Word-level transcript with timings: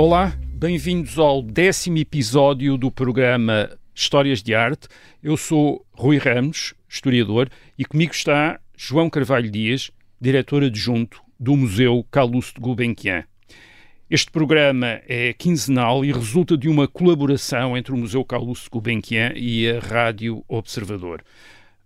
Olá, 0.00 0.32
bem-vindos 0.54 1.18
ao 1.18 1.42
décimo 1.42 1.98
episódio 1.98 2.78
do 2.78 2.88
programa 2.88 3.68
Histórias 3.92 4.44
de 4.44 4.54
Arte. 4.54 4.86
Eu 5.20 5.36
sou 5.36 5.84
Rui 5.90 6.18
Ramos, 6.18 6.72
historiador, 6.88 7.50
e 7.76 7.84
comigo 7.84 8.12
está 8.12 8.60
João 8.76 9.10
Carvalho 9.10 9.50
Dias, 9.50 9.90
diretor 10.20 10.62
adjunto 10.62 11.20
do 11.36 11.56
Museu 11.56 12.06
Calouste 12.12 12.54
de 12.54 12.60
Gulbenkian. 12.60 13.24
Este 14.08 14.30
programa 14.30 15.00
é 15.08 15.32
quinzenal 15.32 16.04
e 16.04 16.12
resulta 16.12 16.56
de 16.56 16.68
uma 16.68 16.86
colaboração 16.86 17.76
entre 17.76 17.92
o 17.92 17.96
Museu 17.96 18.24
Calouste 18.24 18.66
de 18.66 18.70
Gulbenkian 18.70 19.32
e 19.34 19.68
a 19.68 19.80
Rádio 19.80 20.44
Observador. 20.46 21.24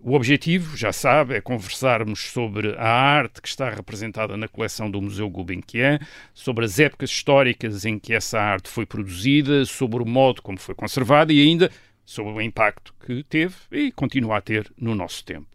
O 0.04 0.14
objetivo, 0.14 0.76
já 0.76 0.92
sabe, 0.92 1.36
é 1.36 1.40
conversarmos 1.40 2.32
sobre 2.32 2.74
a 2.76 2.90
arte 2.90 3.40
que 3.40 3.46
está 3.46 3.70
representada 3.70 4.36
na 4.36 4.48
coleção 4.48 4.90
do 4.90 5.00
Museu 5.00 5.30
Gulbenkian, 5.30 6.00
sobre 6.34 6.64
as 6.64 6.80
épocas 6.80 7.08
históricas 7.08 7.84
em 7.84 8.00
que 8.00 8.12
essa 8.12 8.40
arte 8.40 8.68
foi 8.68 8.84
produzida, 8.84 9.64
sobre 9.64 10.02
o 10.02 10.06
modo 10.06 10.42
como 10.42 10.58
foi 10.58 10.74
conservada 10.74 11.32
e 11.32 11.40
ainda 11.40 11.70
sobre 12.04 12.32
o 12.32 12.40
impacto 12.40 12.92
que 13.06 13.22
teve 13.22 13.54
e 13.70 13.92
continua 13.92 14.38
a 14.38 14.40
ter 14.40 14.68
no 14.76 14.92
nosso 14.92 15.24
tempo. 15.24 15.46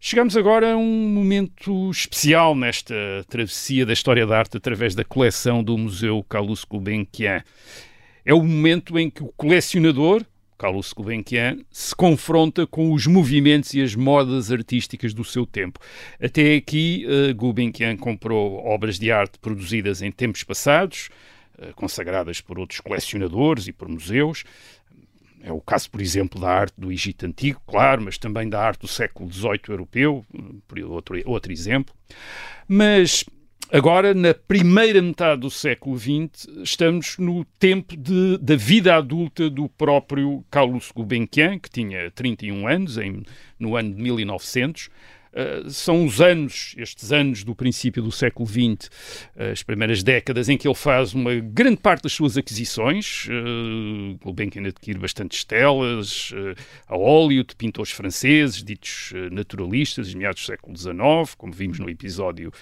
Chegamos 0.00 0.36
agora 0.36 0.72
a 0.72 0.76
um 0.76 1.08
momento 1.08 1.92
especial 1.92 2.56
nesta 2.56 2.94
travessia 3.28 3.86
da 3.86 3.92
história 3.92 4.26
da 4.26 4.36
arte 4.36 4.56
através 4.56 4.96
da 4.96 5.04
coleção 5.04 5.62
do 5.62 5.78
Museu 5.78 6.24
Calouste 6.28 6.66
Gulbenkian. 6.68 7.40
É 8.24 8.34
o 8.34 8.42
momento 8.42 8.98
em 8.98 9.08
que 9.08 9.22
o 9.22 9.32
colecionador, 9.36 10.24
Carlos 10.56 10.92
Gulbenkian 10.92 11.58
se 11.70 11.94
confronta 11.94 12.66
com 12.66 12.92
os 12.92 13.06
movimentos 13.06 13.74
e 13.74 13.82
as 13.82 13.94
modas 13.94 14.50
artísticas 14.50 15.12
do 15.12 15.24
seu 15.24 15.44
tempo. 15.46 15.78
Até 16.22 16.56
aqui, 16.56 17.06
uh, 17.06 17.34
Gulbenkian 17.34 17.96
comprou 17.96 18.64
obras 18.64 18.98
de 18.98 19.10
arte 19.10 19.38
produzidas 19.38 20.02
em 20.02 20.10
tempos 20.10 20.42
passados, 20.42 21.08
uh, 21.58 21.74
consagradas 21.74 22.40
por 22.40 22.58
outros 22.58 22.80
colecionadores 22.80 23.66
e 23.68 23.72
por 23.72 23.88
museus. 23.88 24.44
É 25.42 25.52
o 25.52 25.60
caso, 25.60 25.90
por 25.90 26.00
exemplo, 26.00 26.40
da 26.40 26.48
arte 26.48 26.74
do 26.78 26.90
Egito 26.90 27.26
Antigo, 27.26 27.60
claro, 27.66 28.00
mas 28.00 28.16
também 28.16 28.48
da 28.48 28.62
arte 28.62 28.80
do 28.80 28.88
século 28.88 29.30
XVIII 29.30 29.60
europeu, 29.68 30.24
por 30.66 30.78
outro, 30.80 31.20
outro 31.26 31.52
exemplo. 31.52 31.94
Mas 32.66 33.26
Agora, 33.72 34.14
na 34.14 34.34
primeira 34.34 35.00
metade 35.02 35.40
do 35.40 35.50
século 35.50 35.98
XX, 35.98 36.46
estamos 36.62 37.16
no 37.18 37.44
tempo 37.58 37.96
de, 37.96 38.38
da 38.38 38.54
vida 38.54 38.94
adulta 38.94 39.50
do 39.50 39.68
próprio 39.68 40.44
Carlos 40.50 40.92
Gulbenkian, 40.94 41.58
que 41.58 41.70
tinha 41.70 42.10
31 42.10 42.68
anos, 42.68 42.98
em, 42.98 43.24
no 43.58 43.74
ano 43.74 43.94
de 43.94 44.00
1900. 44.00 44.90
Eh, 45.34 45.64
são 45.68 46.04
os 46.06 46.20
anos, 46.20 46.74
estes 46.78 47.12
anos 47.12 47.42
do 47.42 47.54
princípio 47.54 48.02
do 48.02 48.12
século 48.12 48.48
XX, 48.48 48.88
uh, 49.36 49.52
as 49.52 49.62
primeiras 49.62 50.02
décadas, 50.02 50.48
em 50.48 50.56
que 50.56 50.68
ele 50.68 50.74
faz 50.74 51.12
uma 51.12 51.34
grande 51.34 51.78
parte 51.78 52.04
das 52.04 52.12
suas 52.12 52.36
aquisições. 52.36 53.26
Uh, 53.26 54.16
Gulbenkian 54.22 54.66
adquire 54.66 54.98
bastantes 54.98 55.44
telas 55.44 56.30
uh, 56.30 56.54
a 56.86 56.96
óleo 56.96 57.42
de 57.44 57.56
pintores 57.56 57.92
franceses, 57.92 58.62
ditos 58.62 59.12
naturalistas, 59.32 60.14
meados 60.14 60.42
do 60.42 60.46
século 60.46 60.76
XIX, 60.76 61.34
como 61.36 61.52
vimos 61.52 61.78
no 61.78 61.90
episódio 61.90 62.52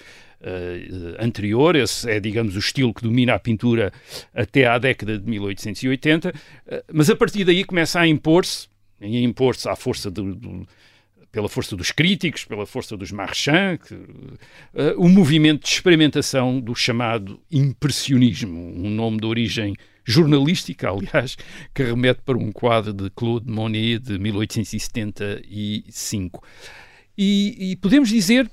uh, 0.43 1.23
anterior, 1.23 1.75
esse 1.75 2.09
é, 2.09 2.19
digamos, 2.19 2.55
o 2.55 2.59
estilo 2.59 2.93
que 2.93 3.01
domina 3.01 3.33
a 3.33 3.39
pintura 3.39 3.91
até 4.33 4.65
à 4.65 4.77
década 4.77 5.17
de 5.17 5.29
1880, 5.29 6.29
uh, 6.29 6.33
eh, 6.67 6.83
mas 6.91 7.09
a 7.09 7.15
partir 7.15 7.43
daí 7.43 7.63
começa 7.63 7.99
a 7.99 8.07
impor-se, 8.07 8.67
a 9.01 9.07
impor-se 9.07 9.67
à 9.67 9.75
força 9.75 10.11
do, 10.11 10.35
do 10.35 10.67
pela 11.33 11.49
força 11.49 11.75
dos 11.75 11.91
críticos, 11.91 12.45
pela 12.45 12.65
força 12.67 12.95
dos 12.95 13.11
marchands, 13.11 13.87
que, 13.87 13.95
uh, 13.95 14.07
o 14.97 15.09
movimento 15.09 15.63
de 15.63 15.69
experimentação 15.69 16.61
do 16.61 16.75
chamado 16.75 17.41
impressionismo, 17.51 18.71
um 18.77 18.91
nome 18.91 19.17
de 19.17 19.25
origem 19.25 19.75
jornalística, 20.05 20.91
aliás, 20.91 21.35
que 21.73 21.81
remete 21.81 22.21
para 22.23 22.37
um 22.37 22.51
quadro 22.51 22.93
de 22.93 23.09
Claude 23.09 23.49
Monet 23.49 23.97
de 23.97 24.19
1875. 24.19 26.43
E, 27.17 27.71
e 27.71 27.75
podemos 27.77 28.09
dizer 28.09 28.47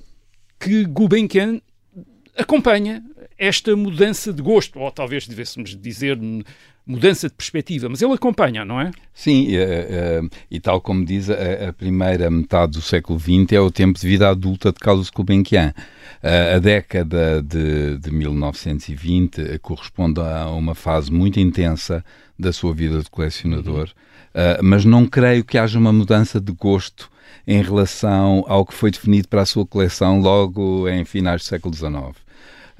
que 0.59 0.83
Gulbenkian 0.85 1.61
acompanha 2.35 3.03
esta 3.37 3.75
mudança 3.75 4.33
de 4.33 4.41
gosto, 4.41 4.79
ou 4.79 4.89
talvez 4.91 5.27
devêssemos 5.27 5.75
dizer 5.75 6.17
mudança 6.85 7.29
de 7.29 7.35
perspectiva, 7.35 7.87
mas 7.87 8.01
ele 8.01 8.13
acompanha, 8.13 8.65
não 8.65 8.81
é? 8.81 8.91
Sim, 9.13 9.45
e, 9.47 9.55
eh, 9.55 10.21
e 10.49 10.59
tal 10.59 10.81
como 10.81 11.05
diz, 11.05 11.29
a, 11.29 11.69
a, 11.69 11.73
primeira 11.73 12.29
metade 12.29 12.73
do 12.73 12.81
século 12.81 13.19
XX 13.19 13.53
é 13.53 13.59
o 13.59 13.69
tempo 13.69 13.99
de 13.99 14.07
vida 14.07 14.29
adulta 14.29 14.71
de 14.71 14.79
Carlos 14.79 15.09
Gulbenkian. 15.09 15.73
A, 16.23 16.55
a 16.55 16.59
década 16.59 17.41
de, 17.41 17.97
de 17.97 18.11
1920 18.11 19.59
corresponde 19.59 20.19
a 20.19 20.49
uma 20.49 20.73
fase 20.73 21.11
muito 21.11 21.39
intensa 21.39 22.03
da 22.37 22.51
sua 22.51 22.73
vida 22.73 22.99
de 22.99 23.09
colecionador, 23.09 23.89
uhum. 24.33 24.41
uh, 24.41 24.63
mas 24.63 24.83
não 24.83 25.05
creio 25.05 25.43
que 25.43 25.57
haja 25.57 25.77
uma 25.77 25.93
mudança 25.93 26.41
de 26.41 26.51
gosto 26.51 27.10
em 27.47 27.61
relação 27.61 28.43
ao 28.47 28.65
que 28.65 28.73
foi 28.73 28.91
definido 28.91 29.27
para 29.27 29.41
a 29.41 29.45
sua 29.45 29.65
coleção 29.65 30.19
logo 30.19 30.87
em 30.87 31.03
finais 31.05 31.41
do 31.41 31.45
século 31.45 31.73
XIX. 31.73 32.21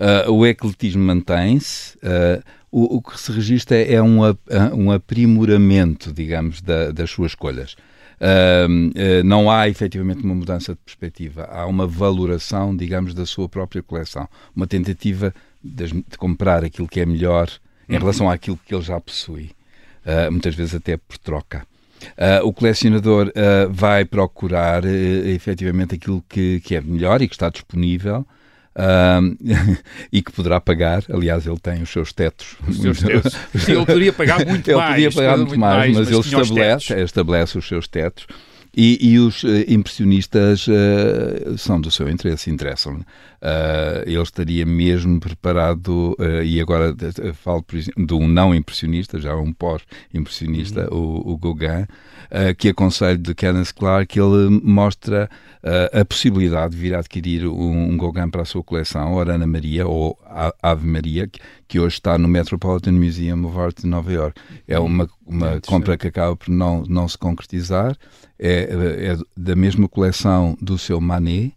Uh, 0.02 0.32
o 0.32 0.46
ecletismo 0.48 1.04
mantém-se, 1.04 1.96
uh, 1.98 2.42
o, 2.72 2.98
o, 2.98 3.02
que 3.04 3.20
se 3.20 3.32
registra 3.32 3.78
é 3.78 4.02
um, 4.02 4.22
um 4.74 4.92
aprimoramento, 4.92 6.12
digamos, 6.12 6.60
da, 6.60 6.92
das 6.92 7.12
suas 7.12 7.34
escolhas. 7.34 7.74
Uh, 8.20 9.24
não 9.24 9.52
há 9.52 9.70
efetivamente 9.70 10.24
uma 10.24 10.34
mudança 10.34 10.74
de 10.74 10.80
perspectiva, 10.80 11.44
há 11.46 11.68
uma 11.68 11.86
valoração, 11.86 12.76
digamos, 12.76 13.14
da 13.14 13.28
sua 13.28 13.48
própria 13.48 13.84
coleção, 13.84 14.28
uma 14.56 14.66
tentativa 14.66 15.34
de, 15.64 15.88
de 15.88 16.18
comprar 16.18 16.64
aquilo 16.64 16.88
que 16.88 17.00
é 17.00 17.06
melhor 17.06 17.48
em 17.88 17.94
uhum. 17.94 18.00
relação 18.00 18.30
àquilo 18.30 18.60
que 18.66 18.74
ele 18.74 18.84
já 18.84 19.00
possui, 19.00 19.52
muitas 20.32 20.56
vezes 20.56 20.74
até 20.74 20.98
por 20.98 21.18
troca. 21.20 21.64
Uh, 22.18 22.46
o 22.46 22.54
colecionador 22.54 23.28
uh, 23.28 23.72
vai 23.72 24.06
procurar 24.06 24.84
uh, 24.84 25.28
efetivamente 25.28 25.96
aquilo 25.96 26.24
que, 26.28 26.60
que 26.62 26.76
é 26.76 26.82
melhor 26.82 27.22
e 27.22 27.28
que 27.28 27.36
está 27.36 27.50
disponível. 27.50 28.26
Uh, 28.74 29.36
e 30.12 30.22
que 30.22 30.32
poderá 30.32 30.62
pagar, 30.62 31.04
aliás, 31.10 31.46
ele 31.46 31.60
tem 31.60 31.82
os 31.82 31.90
seus 31.90 32.14
tetos. 32.14 32.56
Os 32.68 32.78
seus 32.78 33.02
tetos. 33.02 33.36
Ele 33.68 33.86
poderia 33.86 34.14
pagar 34.14 34.46
muito 34.46 34.70
ele 34.70 34.78
mais. 34.78 34.98
Ele 34.98 35.10
poderia 35.10 35.12
pagar 35.12 35.38
muito, 35.38 35.50
muito 35.50 35.60
mais, 35.60 35.98
mas, 35.98 35.98
mas 35.98 36.10
ele 36.10 36.20
estabelece, 36.20 37.02
estabelece 37.02 37.58
os 37.58 37.68
seus 37.68 37.88
tetos. 37.88 38.26
E, 38.76 38.98
e 39.02 39.20
os 39.20 39.44
uh, 39.44 39.48
impressionistas 39.68 40.66
uh, 40.68 41.58
são 41.58 41.80
do 41.82 41.92
seu 41.92 42.10
interesse, 42.10 42.50
interessam 42.50 42.96
uh, 42.96 44.02
Ele 44.06 44.22
estaria 44.22 44.66
mesmo 44.66 45.20
preparado, 45.20 46.16
e 46.46 46.62
agora 46.62 46.96
falo 47.34 47.66
de 47.98 48.14
um 48.14 48.28
não 48.28 48.56
impressionista, 48.56 49.20
já 49.20 49.36
um 49.36 49.52
pós-impressionista, 49.52 50.88
uhum. 50.94 51.22
o, 51.26 51.34
o, 51.34 51.38
Gauguin, 51.38 51.86
que 52.58 52.70
aconselho 52.70 53.18
de 53.18 53.36
Kenneth 53.36 53.74
Clark, 53.76 54.18
ele 54.18 54.62
mostra 54.64 55.30
a 55.92 56.06
possibilidade 56.06 56.76
de 56.76 56.82
vir 56.82 56.96
adquirir 56.96 57.46
um, 57.46 57.92
um 57.92 57.98
Gauguin 57.98 58.30
para 58.30 58.44
a 58.44 58.46
sua 58.46 58.64
coleção, 58.64 59.14
Orana 59.14 59.46
Maria, 59.46 59.88
ou 59.88 60.18
Ave 60.62 60.88
Maria, 60.88 61.30
que, 61.72 61.80
hoje 61.80 61.96
está 61.96 62.18
no 62.18 62.28
Metropolitan 62.28 62.92
Museum 62.92 63.46
of 63.46 63.58
Art 63.58 63.80
de 63.80 63.88
Nova 63.88 64.12
York. 64.12 64.42
É 64.68 64.78
uma, 64.78 65.10
uma 65.26 65.62
compra 65.62 65.98
que 65.98 66.08
acaba 66.08 66.36
por 66.36 66.50
não, 66.50 66.84
não 66.84 67.08
se 67.08 67.18
concretizar. 67.18 67.96
É, 68.38 69.14
é 69.14 69.18
da 69.38 69.56
mesma 69.56 69.88
coleção 69.88 70.58
do 70.62 70.78
seu 70.78 71.00
Manet, 71.00 71.54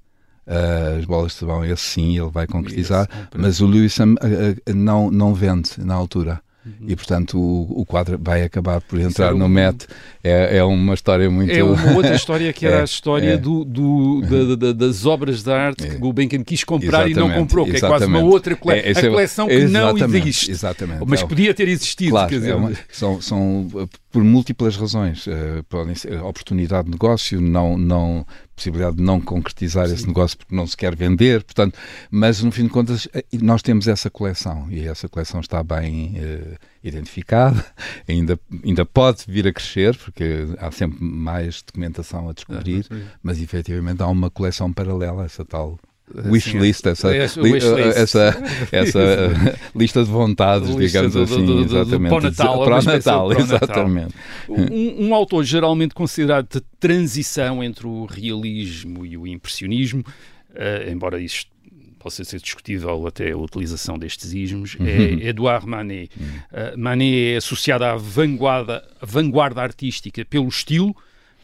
Uh, 0.47 0.99
as 0.99 1.07
bolas 1.07 1.33
de 1.33 1.39
sabão, 1.39 1.65
esse 1.65 1.81
sim, 1.83 2.19
ele 2.19 2.29
vai 2.29 2.47
concretizar, 2.47 3.09
mas 3.35 3.63
o 3.63 3.67
Lewis 3.67 3.97
uh, 3.97 4.03
uh, 4.03 4.75
não, 4.75 5.11
não 5.11 5.33
vende 5.33 5.71
na 5.79 5.95
altura. 5.95 6.43
Uhum. 6.65 6.87
E, 6.89 6.97
portanto, 6.97 7.39
o, 7.39 7.81
o, 7.81 7.85
quadro 7.85 8.19
vai 8.21 8.43
acabar 8.43 8.81
por 8.81 8.99
entrar 8.99 9.35
no 9.35 9.49
Met. 9.49 9.87
É, 10.23 10.59
é 10.59 10.65
uma 10.65 10.95
história 10.95 11.31
muito... 11.31 11.53
É 11.53 11.63
uma 11.63 11.93
outra 11.93 12.15
história 12.15 12.53
que 12.53 12.65
era 12.67 12.77
é, 12.77 12.81
a 12.81 12.85
história 12.85 13.33
é. 13.33 13.37
do, 13.37 13.65
do 13.65 14.23
da, 14.23 14.57
da, 14.57 14.73
das 14.73 15.05
obras 15.05 15.43
de 15.43 15.53
arte 15.53 15.87
que 15.87 15.97
é. 15.97 15.99
Gulbenkian 15.99 16.43
quis 16.43 16.65
comprar 16.65 17.09
exatamente, 17.09 17.13
e 17.13 17.21
não 17.21 17.31
comprou, 17.31 17.67
que 17.67 17.73
exatamente. 17.73 18.03
é 18.03 18.07
quase 18.07 18.25
uma 18.25 18.33
outra 18.33 18.57
cole 18.57 18.79
é, 18.79 18.91
a 18.91 19.11
coleção 19.11 19.47
que 19.47 19.65
não 19.67 19.97
existe. 19.99 20.51
Exatamente. 20.51 21.05
Mas 21.07 21.23
podia 21.23 21.53
ter 21.53 21.69
existido. 21.69 22.13
Claro, 22.13 22.29
quer 22.29 22.39
dizer, 22.39 22.55
uma, 22.55 22.73
são, 22.91 23.21
são 23.21 23.89
por 24.11 24.25
múltiplas 24.25 24.77
razões. 24.77 25.27
Uh, 25.27 25.63
podem 25.69 25.95
ser 25.95 26.23
oportunidade 26.23 26.87
de 26.87 26.93
negócio, 26.93 27.41
não, 27.41 27.77
não, 27.77 28.27
possibilidade 28.55 28.97
de 28.97 29.03
não 29.03 29.21
concretizar 29.21 29.89
Sim. 29.89 29.95
esse 29.95 30.07
negócio 30.07 30.39
porque 30.39 30.55
não 30.55 30.67
se 30.67 30.77
quer 30.77 30.95
vender, 30.95 31.43
portanto, 31.43 31.79
mas 32.11 32.43
no 32.43 32.53
fim 32.53 32.65
de 32.65 32.71
contas 32.71 33.09
eh, 33.13 33.25
nós 33.41 33.63
temos 33.63 33.89
essa 33.89 34.09
coleção 34.09 34.67
e 34.71 34.87
essa 34.87 35.09
coleção 35.09 35.41
está 35.41 35.63
bem 35.63 36.17
uh, 36.19 36.57
identificada, 36.83 37.65
ainda, 38.09 38.39
ainda 38.63 38.85
pode 38.85 39.25
vir 39.27 39.47
a 39.47 39.53
crescer 39.53 39.97
porque 39.97 40.47
há 40.59 40.71
sempre 40.71 41.03
mais 41.03 41.63
documentação 41.63 42.29
a 42.29 42.33
descobrir, 42.33 42.87
ah, 42.91 42.97
mas 43.23 43.41
efetivamente 43.41 44.03
há 44.03 44.07
uma 44.07 44.31
coleção 44.31 44.73
paralela, 44.73 45.25
essa 45.25 45.45
tal 45.45 45.79
wishlist, 46.13 46.87
essa, 46.87 47.15
essa, 47.15 47.41
wish 47.41 47.65
essa, 47.97 48.43
essa 48.71 49.01
lista 49.75 50.05
de 50.05 50.11
vontades, 50.11 50.69
lista 50.69 50.87
digamos 50.87 51.13
do, 51.13 51.23
assim, 51.23 51.47
do, 51.47 51.65
do, 51.65 51.65
exatamente. 51.65 52.11
Para 52.11 52.19
o 52.19 52.23
Natal, 52.23 52.65
para 52.65 52.79
o 52.79 52.83
Natal, 52.83 53.33
exatamente. 53.33 54.15
Um, 54.49 55.09
um, 55.09 55.15
autor 55.15 55.45
geralmente 55.45 55.95
considerado 55.95 56.47
de 56.49 56.61
transição 56.79 57.65
entre 57.65 57.87
o 57.87 58.05
realismo 58.05 59.07
e 59.07 59.17
o 59.17 59.27
impressionismo, 59.27 60.05
uh, 60.51 60.91
embora 60.91 61.19
isto 61.21 61.55
possa 61.99 62.23
ser 62.23 62.39
discutível 62.39 63.07
até 63.07 63.33
a 63.33 63.37
utilização 63.37 63.99
destes 63.99 64.35
ismos, 64.35 64.77
é 64.79 64.83
uhum. 64.83 65.21
Edouard 65.21 65.67
Manet. 65.67 66.11
Uhum. 66.21 66.27
Uh, 66.27 66.79
Manet 66.79 67.33
é 67.33 67.37
associado 67.39 67.83
à 67.83 67.97
vanguarda, 67.97 68.87
vanguarda 69.01 69.63
artística 69.63 70.23
pelo 70.23 70.47
estilo, 70.47 70.95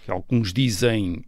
que 0.05 0.11
alguns 0.11 0.53
dizem 0.53 1.25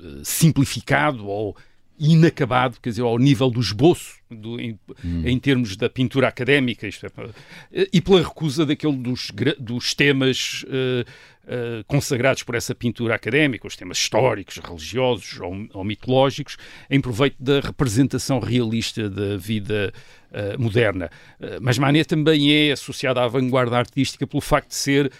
uh, 0.00 0.24
simplificado 0.24 1.26
ou 1.26 1.54
inacabado, 1.98 2.78
quer 2.80 2.90
dizer, 2.90 3.02
ao 3.02 3.18
nível 3.18 3.50
do 3.50 3.60
esboço, 3.60 4.18
do, 4.30 4.60
em, 4.60 4.78
hum. 5.04 5.22
em, 5.24 5.38
termos 5.38 5.76
da 5.76 5.88
pintura 5.88 6.26
académica, 6.28 6.86
isto 6.88 7.06
é, 7.06 7.88
e 7.92 8.00
pela 8.00 8.20
recusa 8.20 8.66
daquele 8.66 8.96
dos, 8.96 9.30
dos 9.58 9.94
temas 9.94 10.64
uh, 10.64 11.08
uh, 11.44 11.84
consagrados 11.86 12.42
por 12.42 12.54
essa 12.56 12.74
pintura 12.74 13.14
académica, 13.14 13.66
os 13.66 13.76
temas 13.76 13.98
históricos, 13.98 14.58
religiosos 14.58 15.38
ou, 15.40 15.68
ou 15.72 15.84
mitológicos, 15.84 16.56
em 16.90 17.00
proveito 17.00 17.36
da 17.40 17.60
representação 17.60 18.40
realista 18.40 19.08
da 19.08 19.36
vida 19.36 19.92
uh, 20.30 20.60
moderna. 20.60 21.10
mas 21.60 21.78
Manet 21.78 22.08
também 22.08 22.52
é 22.52 22.72
associado 22.72 23.20
à 23.20 23.28
vanguarda 23.28 23.78
artística 23.78 24.26
pelo 24.26 24.40
facto 24.40 24.70
de 24.70 24.76
ser 24.76 25.12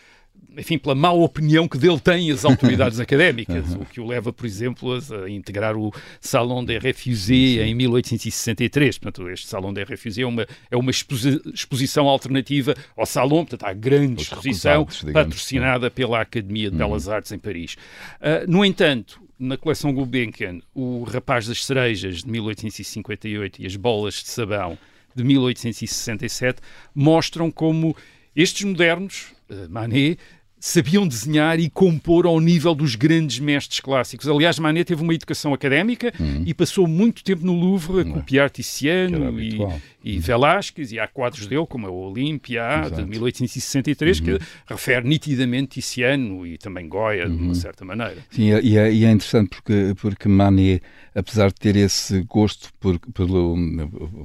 enfim, 0.57 0.79
pela 0.79 0.95
má 0.95 1.11
opinião 1.11 1.67
que 1.67 1.77
dele 1.77 1.99
têm 1.99 2.31
as 2.31 2.45
autoridades 2.47 3.01
académicas, 3.01 3.75
uhum. 3.75 3.83
o 3.83 3.87
que 3.87 4.01
o 4.01 4.07
leva, 4.07 4.33
por 4.33 4.47
exemplo, 4.47 4.93
a, 4.93 5.29
integrar 5.29 5.77
o 5.77 5.93
Salon 6.21 6.65
des 6.65 6.83
Réfugiés 6.83 7.67
em 7.67 7.75
1863. 7.75 8.99
Portanto, 8.99 9.29
este 9.29 9.49
Salon 9.49 9.73
des 9.73 9.87
Réfugiés 9.89 10.25
é 10.25 10.29
uma, 10.29 10.47
é 10.71 10.77
uma 10.77 10.91
exposi 10.91 11.41
exposição 11.53 12.09
alternativa 12.09 12.75
ao 12.97 13.07
Salon, 13.07 13.45
portanto, 13.45 13.65
à 13.65 13.73
grande 13.73 14.23
Os 14.23 14.23
exposição 14.23 14.87
patrocinada 15.13 15.91
pela 15.91 16.21
Academia 16.21 16.71
de 16.71 16.77
uhum. 16.81 16.89
Belas 16.89 17.09
Artes 17.09 17.33
em 17.33 17.39
Paris. 17.39 17.75
Uh, 18.21 18.51
no 18.51 18.65
entanto, 18.65 19.21
na 19.39 19.57
coleção 19.57 19.93
Gulbenkian, 19.93 20.61
o 20.75 21.03
Rapaz 21.05 21.47
das 21.47 21.65
Cerejas, 21.65 22.23
de 22.23 22.31
1858, 22.31 23.63
e 23.63 23.67
as 23.67 23.77
Bolas 23.77 24.15
de 24.15 24.29
Sabão, 24.29 24.79
de 25.15 25.25
1867, 25.25 26.61
mostram 26.95 27.51
como 27.51 27.97
estes 28.35 28.65
modernos, 28.65 29.34
uh, 29.51 29.67
Manet, 29.69 30.19
sabiam 30.65 31.07
desenhar 31.07 31.61
e 31.61 31.69
compor 31.69 32.25
ao 32.25 32.41
nível 32.41 32.75
dos 32.75 32.95
grandes 32.95 33.39
mestres 33.39 33.81
clássicos. 33.81 34.27
Aliás, 34.27 34.59
Manet 34.59 34.87
teve 34.87 35.03
uma 35.03 35.13
educação 35.13 35.53
académica 35.53 36.11
uhum. 36.19 36.43
e 36.47 36.55
passou 36.55 36.87
muito 36.87 37.23
tempo 37.23 37.45
no 37.45 37.53
Louvre 37.53 38.01
a 38.01 38.05
uhum. 38.05 38.13
copiar 38.15 38.49
Tiziano 38.49 39.39
e, 39.39 39.59
e 40.03 40.19
Velázquez, 40.19 40.91
e 40.91 40.99
há 40.99 41.07
quadros 41.07 41.47
dele, 41.47 41.67
como 41.67 41.87
a 41.87 41.91
Olímpia, 41.91 42.63
de 42.97 43.05
1863, 43.05 44.21
uhum. 44.21 44.25
que 44.25 44.45
refere 44.67 45.07
nitidamente 45.07 45.81
Tiziano 45.81 46.47
e 46.47 46.57
também 46.57 46.89
Goya, 46.89 47.29
de 47.29 47.35
uma 47.35 47.49
uhum. 47.49 47.55
certa 47.55 47.85
maneira. 47.85 48.17
Sim, 48.31 48.59
e 48.63 48.79
é, 48.79 48.91
e 48.91 49.05
é 49.05 49.11
interessante 49.11 49.51
porque, 49.51 49.95
porque 50.01 50.29
Manet, 50.31 50.83
apesar 51.15 51.49
de 51.49 51.57
ter 51.57 51.77
esse 51.77 52.23
gosto 52.23 52.71
por, 52.81 52.99
pelo, 53.13 53.55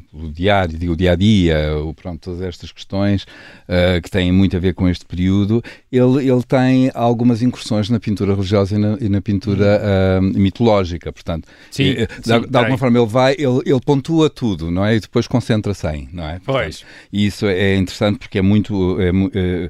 pelo 0.09 0.31
diário, 0.31 0.77
digo, 0.77 0.93
o 0.93 0.95
dia-a-dia, 0.95 1.57
pronto, 1.97 2.21
todas 2.21 2.41
estas 2.41 2.71
questões 2.71 3.23
uh, 3.23 4.01
que 4.01 4.09
têm 4.09 4.31
muito 4.31 4.55
a 4.55 4.59
ver 4.59 4.73
com 4.73 4.87
este 4.87 5.05
período, 5.05 5.61
ele, 5.91 6.28
ele 6.29 6.43
tem 6.43 6.91
algumas 6.93 7.41
incursões 7.41 7.89
na 7.89 7.99
pintura 7.99 8.33
religiosa 8.33 8.75
e 8.75 8.77
na, 8.77 8.97
e 8.99 9.07
na 9.07 9.21
pintura 9.21 9.81
uh, 9.81 10.21
mitológica, 10.21 11.11
portanto, 11.13 11.47
sim, 11.71 11.93
de, 11.93 12.07
sim, 12.21 12.41
de 12.49 12.57
alguma 12.57 12.77
forma 12.77 12.99
ele 12.99 13.07
vai, 13.07 13.33
ele, 13.33 13.61
ele 13.65 13.79
pontua 13.79 14.29
tudo, 14.29 14.69
não 14.69 14.83
é? 14.83 14.95
E 14.95 14.99
depois 14.99 15.25
concentra 15.25 15.69
contra 15.69 15.73
100, 15.73 16.09
não 16.11 16.23
é? 16.23 16.39
Portanto, 16.39 16.45
pois. 16.45 16.85
E 17.11 17.25
isso 17.25 17.45
é 17.45 17.75
interessante 17.75 18.19
porque 18.19 18.39
é 18.39 18.41
muito. 18.41 18.97
É, 18.99 19.69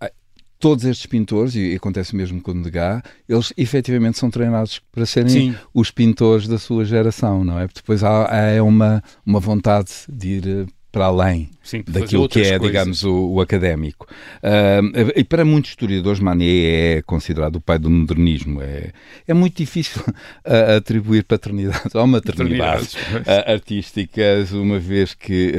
é, 0.00 0.12
todos 0.58 0.84
estes 0.86 1.04
pintores, 1.04 1.54
e 1.54 1.74
acontece 1.74 2.16
mesmo 2.16 2.40
com 2.40 2.52
o 2.52 2.62
Degas, 2.62 3.02
eles 3.28 3.52
efetivamente 3.54 4.18
são 4.18 4.30
treinados 4.30 4.80
para 4.90 5.04
serem 5.04 5.28
Sim. 5.28 5.54
os 5.74 5.90
pintores 5.90 6.48
da 6.48 6.58
sua 6.58 6.86
geração, 6.86 7.44
não 7.44 7.58
é? 7.58 7.66
Depois 7.66 8.02
há, 8.02 8.56
há 8.56 8.62
uma, 8.62 9.02
uma 9.26 9.40
vontade 9.40 9.90
de 10.08 10.28
ir 10.28 10.48
eh, 10.48 10.66
para 10.94 11.06
além 11.06 11.50
Sim, 11.60 11.82
daquilo 11.88 12.28
que 12.28 12.38
é, 12.38 12.56
coisas. 12.56 12.66
digamos, 12.66 13.02
o, 13.02 13.32
o 13.32 13.40
académico. 13.40 14.06
Uh, 14.36 15.10
e 15.16 15.24
para 15.24 15.44
muitos 15.44 15.72
historiadores, 15.72 16.20
Manet 16.20 16.66
é 16.66 17.02
considerado 17.02 17.56
o 17.56 17.60
pai 17.60 17.80
do 17.80 17.90
modernismo. 17.90 18.62
É, 18.62 18.92
é 19.26 19.34
muito 19.34 19.56
difícil 19.56 20.00
uh, 20.06 20.76
atribuir 20.76 21.24
paternidade 21.24 21.90
ou 21.92 22.06
maternidade 22.06 22.96
uh, 22.96 23.50
artísticas, 23.50 24.52
uma 24.52 24.78
vez 24.78 25.14
que 25.14 25.52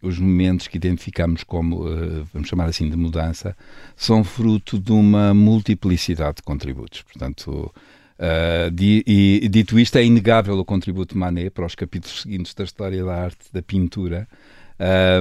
os 0.00 0.16
momentos 0.20 0.68
que 0.68 0.76
identificamos 0.76 1.42
como, 1.42 1.84
vamos 2.32 2.48
chamar 2.48 2.66
assim, 2.66 2.88
de 2.88 2.96
mudança, 2.96 3.56
são 3.96 4.22
fruto 4.22 4.78
de 4.78 4.92
uma 4.92 5.34
multiplicidade 5.34 6.36
de 6.36 6.42
contributos. 6.42 7.02
Portanto, 7.02 7.72
Uh, 8.18 8.70
di, 8.70 9.02
e, 9.06 9.48
dito 9.48 9.78
isto, 9.78 9.96
é 9.96 10.04
inegável 10.04 10.58
o 10.58 10.64
contributo 10.64 11.14
de 11.14 11.18
Manet 11.18 11.50
para 11.50 11.66
os 11.66 11.74
capítulos 11.74 12.22
seguintes 12.22 12.54
da 12.54 12.64
história 12.64 13.04
da 13.04 13.14
arte, 13.14 13.46
da 13.52 13.62
pintura, 13.62 14.28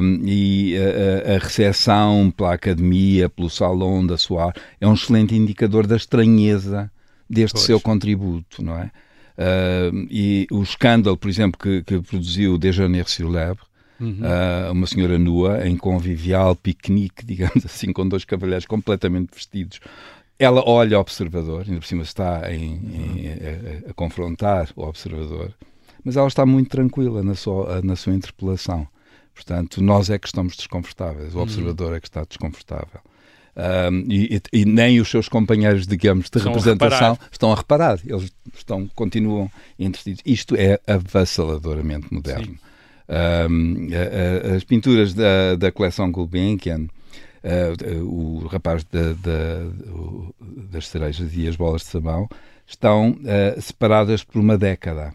um, 0.01 0.21
e 0.25 0.75
a, 0.75 1.35
a 1.35 1.37
recepção 1.37 2.31
pela 2.35 2.53
academia, 2.53 3.29
pelo 3.29 3.49
salão 3.49 4.05
da 4.05 4.17
sua 4.17 4.53
é 4.79 4.87
um 4.87 4.93
excelente 4.93 5.35
indicador 5.35 5.85
da 5.85 5.95
estranheza 5.95 6.91
deste 7.29 7.53
pois. 7.53 7.65
seu 7.65 7.79
contributo, 7.79 8.63
não 8.63 8.77
é? 8.77 8.91
Uh, 9.37 10.07
e 10.09 10.47
o 10.51 10.61
escândalo, 10.61 11.15
por 11.15 11.29
exemplo, 11.29 11.59
que, 11.59 11.83
que 11.83 12.01
produziu 12.01 12.57
Déjeuner 12.57 13.07
sur 13.07 13.29
l'Ebre, 13.29 13.63
uhum. 13.99 14.19
uh, 14.21 14.71
uma 14.71 14.87
senhora 14.87 15.17
nua, 15.17 15.67
em 15.67 15.77
convivial 15.77 16.55
piquenique, 16.55 17.23
digamos 17.25 17.65
assim, 17.65 17.93
com 17.93 18.07
dois 18.07 18.25
cavalheiros 18.25 18.65
completamente 18.65 19.29
vestidos. 19.33 19.79
Ela 20.41 20.63
olha 20.67 20.97
o 20.97 21.01
observador, 21.01 21.65
ainda 21.67 21.79
por 21.79 21.85
cima 21.85 22.01
está 22.01 22.51
em, 22.51 22.73
em, 22.73 23.27
a, 23.87 23.91
a, 23.91 23.93
confrontar 23.93 24.69
o 24.75 24.83
observador, 24.83 25.53
mas 26.03 26.17
ela 26.17 26.27
está 26.27 26.47
muito 26.47 26.69
tranquila 26.69 27.21
na 27.21 27.35
sua, 27.35 27.79
na 27.83 27.95
sua 27.95 28.15
interpelação. 28.15 28.87
Portanto, 29.35 29.83
nós 29.83 30.09
é 30.09 30.17
que 30.17 30.25
estamos 30.25 30.55
desconfortáveis, 30.55 31.35
o 31.35 31.37
uhum. 31.37 31.43
observador 31.43 31.95
é 31.95 31.99
que 31.99 32.07
está 32.07 32.23
desconfortável. 32.23 33.01
Um, 33.55 34.05
e, 34.09 34.41
e, 34.51 34.65
nem 34.65 34.99
os 34.99 35.09
seus 35.09 35.29
companheiros, 35.29 35.85
digamos, 35.85 36.29
de 36.29 36.37
estão 36.37 36.53
representação 36.53 37.13
a 37.13 37.27
estão 37.31 37.51
a 37.51 37.55
reparar, 37.55 37.99
eles 38.03 38.31
estão, 38.55 38.87
continuam 38.95 39.51
entretidos. 39.77 40.21
Isto 40.25 40.55
é 40.55 40.79
avassaladoramente 40.87 42.11
moderno. 42.11 42.57
Um, 43.09 43.89
a, 43.91 44.53
a, 44.53 44.55
as 44.55 44.63
pinturas 44.63 45.13
da, 45.13 45.55
da 45.55 45.71
coleção 45.71 46.11
Gulbenkian, 46.11 46.87
o 48.03 48.45
rapaz 48.47 48.83
da, 48.83 49.13
da, 49.13 49.69
das 50.71 50.87
cerejas 50.87 51.35
e 51.35 51.47
as 51.47 51.55
bolas 51.55 51.81
de 51.81 51.87
sabão, 51.87 52.29
estão 52.71 53.11
uh, 53.11 53.61
separadas 53.61 54.23
por 54.23 54.39
uma 54.39 54.57
década. 54.57 55.13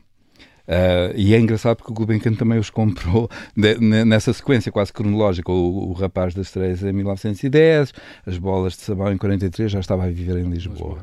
Uh, 0.67 1.15
e 1.15 1.33
é 1.33 1.39
engraçado 1.39 1.77
porque 1.77 1.93
o 1.93 1.95
Gulbenkian 1.95 2.35
também 2.35 2.59
os 2.59 2.71
comprou 2.71 3.31
de, 3.57 3.79
nessa 4.05 4.33
sequência 4.33 4.73
quase 4.73 4.93
cronológica. 4.93 5.51
O, 5.51 5.91
o 5.91 5.93
Rapaz 5.93 6.35
das 6.35 6.51
Três 6.51 6.83
em 6.83 6.93
1910, 6.93 7.95
As 8.27 8.39
Bolas 8.39 8.75
de 8.75 8.81
Sabão 8.81 9.13
em 9.13 9.17
43, 9.17 9.71
já 9.71 9.81
estava 9.81 10.05
a 10.05 10.09
viver 10.09 10.39
em 10.39 10.49
Lisboa. 10.49 10.99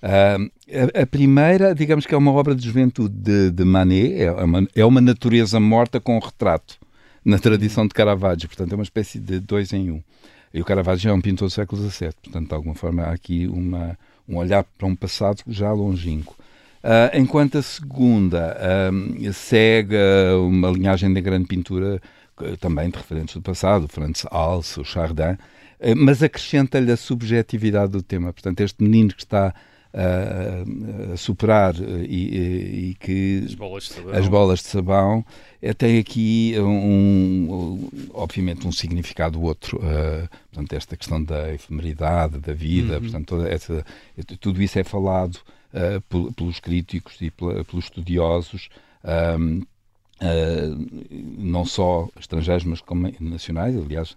Uh, 0.00 0.50
a, 0.94 1.02
a, 1.02 1.06
primeira, 1.06 1.74
digamos 1.74 2.06
que 2.06 2.14
é 2.14 2.18
uma 2.18 2.32
obra 2.32 2.54
de 2.54 2.64
juventude 2.64 3.14
de, 3.16 3.50
de 3.50 3.64
Manet, 3.64 4.22
é 4.22 4.30
uma, 4.30 4.68
é 4.76 4.84
uma 4.84 5.00
natureza 5.00 5.58
morta 5.58 5.98
com 5.98 6.16
um 6.16 6.20
retrato, 6.20 6.76
na 7.24 7.38
tradição 7.38 7.86
de 7.86 7.94
Caravaggio, 7.94 8.48
portanto 8.48 8.72
é 8.72 8.74
uma 8.76 8.84
espécie 8.84 9.18
de 9.18 9.40
dois 9.40 9.72
em 9.72 9.90
um. 9.90 10.02
E 10.52 10.60
o 10.60 10.64
Caravaggio 10.64 11.10
é 11.10 11.12
um 11.12 11.20
pintor 11.20 11.48
do 11.48 11.50
século 11.50 11.88
XVII, 11.90 12.12
portanto 12.22 12.48
de 12.48 12.54
alguma 12.54 12.74
forma 12.74 13.02
há 13.02 13.12
aqui 13.12 13.46
uma, 13.46 13.98
um 14.28 14.36
olhar 14.36 14.64
para 14.64 14.86
um 14.86 14.94
passado 14.94 15.42
já 15.46 15.72
longínquo. 15.72 16.36
Uh, 16.78 17.18
enquanto 17.18 17.58
a 17.58 17.62
segunda 17.62 18.56
segue 19.32 19.96
uma 20.40 20.70
linhagem 20.70 21.12
da 21.12 21.20
grande 21.20 21.46
pintura, 21.46 22.00
também 22.60 22.88
de 22.88 22.96
referentes 22.96 23.34
do 23.34 23.42
passado, 23.42 23.88
Franz 23.88 24.24
Hals, 24.30 24.76
o 24.76 24.84
Chardin, 24.84 25.32
uh, 25.32 25.96
mas 25.96 26.22
acrescenta-lhe 26.22 26.92
a 26.92 26.96
subjetividade 26.96 27.92
do 27.92 28.02
tema. 28.02 28.32
Portanto, 28.32 28.60
este 28.60 28.82
menino 28.82 29.10
que 29.10 29.22
está 29.22 29.52
a 29.92 31.16
superar 31.16 31.74
e, 31.80 32.90
e, 32.90 32.96
que 33.00 33.42
as 33.46 33.54
bolas 33.54 33.84
de 33.84 33.92
sabão, 33.94 34.12
as 34.12 34.28
bolas 34.28 34.58
de 34.60 34.66
sabão 34.66 35.24
é, 35.62 35.72
tem 35.72 35.98
aqui 35.98 36.54
um, 36.58 36.68
um, 36.68 37.90
obviamente 38.12 38.66
um 38.66 38.72
significado 38.72 39.42
outro 39.42 39.78
uh, 39.78 40.28
portanto 40.52 40.72
esta 40.74 40.96
questão 40.96 41.24
da 41.24 41.52
efemeridade 41.54 42.38
da 42.38 42.52
vida 42.52 42.96
uhum. 42.96 43.00
portanto 43.00 43.26
toda 43.26 43.48
essa, 43.48 43.84
tudo 44.40 44.62
isso 44.62 44.78
é 44.78 44.84
falado 44.84 45.40
uh, 45.72 46.32
pelos 46.32 46.60
críticos 46.60 47.20
e 47.20 47.30
pelos 47.30 47.84
estudiosos, 47.84 48.68
um, 49.38 49.62
uh, 50.22 50.86
não 51.38 51.64
só 51.64 52.08
estrangeiros, 52.18 52.64
mas 52.64 52.80
como 52.80 53.12
nacionais. 53.20 53.76
Aliás, 53.76 54.16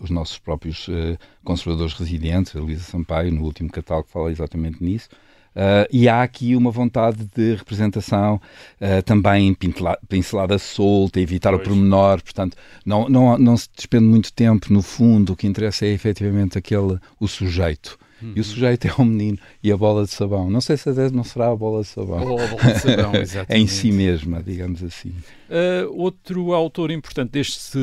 os 0.00 0.10
nossos 0.10 0.38
próprios 0.38 0.88
uh, 0.88 1.18
conservadores 1.44 1.94
residentes, 1.94 2.54
a 2.54 2.60
Luísa 2.60 2.82
Sampaio, 2.82 3.32
no 3.32 3.44
último 3.44 3.70
catálogo, 3.70 4.08
fala 4.08 4.30
exatamente 4.30 4.82
nisso. 4.82 5.08
Uh, 5.56 5.88
e 5.90 6.08
há 6.08 6.22
aqui 6.22 6.54
uma 6.54 6.70
vontade 6.70 7.24
de 7.34 7.54
representação 7.54 8.36
uh, 8.80 9.02
também 9.04 9.56
pincelada 10.08 10.58
solta, 10.58 11.20
evitar 11.20 11.50
pois. 11.50 11.62
o 11.62 11.64
pormenor, 11.64 12.22
portanto, 12.22 12.56
não, 12.84 13.08
não, 13.08 13.36
não 13.38 13.56
se 13.56 13.68
despende 13.74 14.04
muito 14.04 14.32
tempo, 14.32 14.72
no 14.72 14.82
fundo, 14.82 15.32
o 15.32 15.36
que 15.36 15.46
interessa 15.46 15.84
é 15.84 15.88
efetivamente 15.88 16.56
aquele, 16.56 16.98
o 17.18 17.26
sujeito 17.26 17.98
Uhum. 18.20 18.32
E 18.34 18.40
o 18.40 18.44
sujeito 18.44 18.86
é 18.86 18.92
um 18.98 19.04
menino 19.04 19.38
e 19.62 19.70
a 19.70 19.76
bola 19.76 20.04
de 20.04 20.10
sabão. 20.10 20.50
Não 20.50 20.60
sei 20.60 20.76
se 20.76 20.88
até 20.88 21.10
não 21.10 21.24
será 21.24 21.50
a 21.50 21.56
bola 21.56 21.82
de 21.82 21.88
sabão. 21.88 22.26
Ou 22.26 22.40
a 22.40 22.46
bola 22.46 22.72
de 22.72 22.80
sabão, 22.80 23.14
exatamente. 23.20 23.62
em 23.62 23.66
si 23.66 23.92
mesma, 23.92 24.42
digamos 24.42 24.82
assim. 24.82 25.10
Uh, 25.48 25.90
outro 25.90 26.52
autor 26.52 26.90
importante 26.90 27.30
deste 27.30 27.78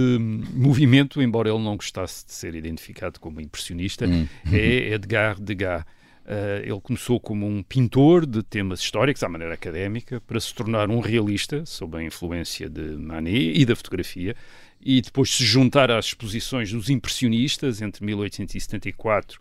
movimento, 0.54 1.22
embora 1.22 1.50
ele 1.50 1.64
não 1.64 1.76
gostasse 1.76 2.26
de 2.26 2.34
ser 2.34 2.56
identificado 2.56 3.20
como 3.20 3.40
impressionista, 3.40 4.06
uhum. 4.06 4.28
é 4.52 4.94
Edgar 4.94 5.40
Degas. 5.40 5.84
Uh, 6.26 6.64
ele 6.64 6.82
começou 6.82 7.20
como 7.20 7.46
um 7.46 7.62
pintor 7.62 8.26
de 8.26 8.42
temas 8.42 8.80
históricos, 8.80 9.22
à 9.22 9.30
maneira 9.30 9.54
académica, 9.54 10.20
para 10.22 10.40
se 10.40 10.54
tornar 10.56 10.90
um 10.90 11.00
realista, 11.00 11.64
sob 11.68 11.98
a 11.98 12.04
influência 12.04 12.68
de 12.68 12.82
Manet 12.82 13.54
e 13.56 13.64
da 13.64 13.76
fotografia, 13.76 14.36
e 14.82 15.02
depois 15.02 15.30
se 15.30 15.44
juntar 15.44 15.92
às 15.92 16.06
exposições 16.06 16.72
dos 16.72 16.90
impressionistas 16.90 17.80
entre 17.80 18.04
1874 18.04 19.40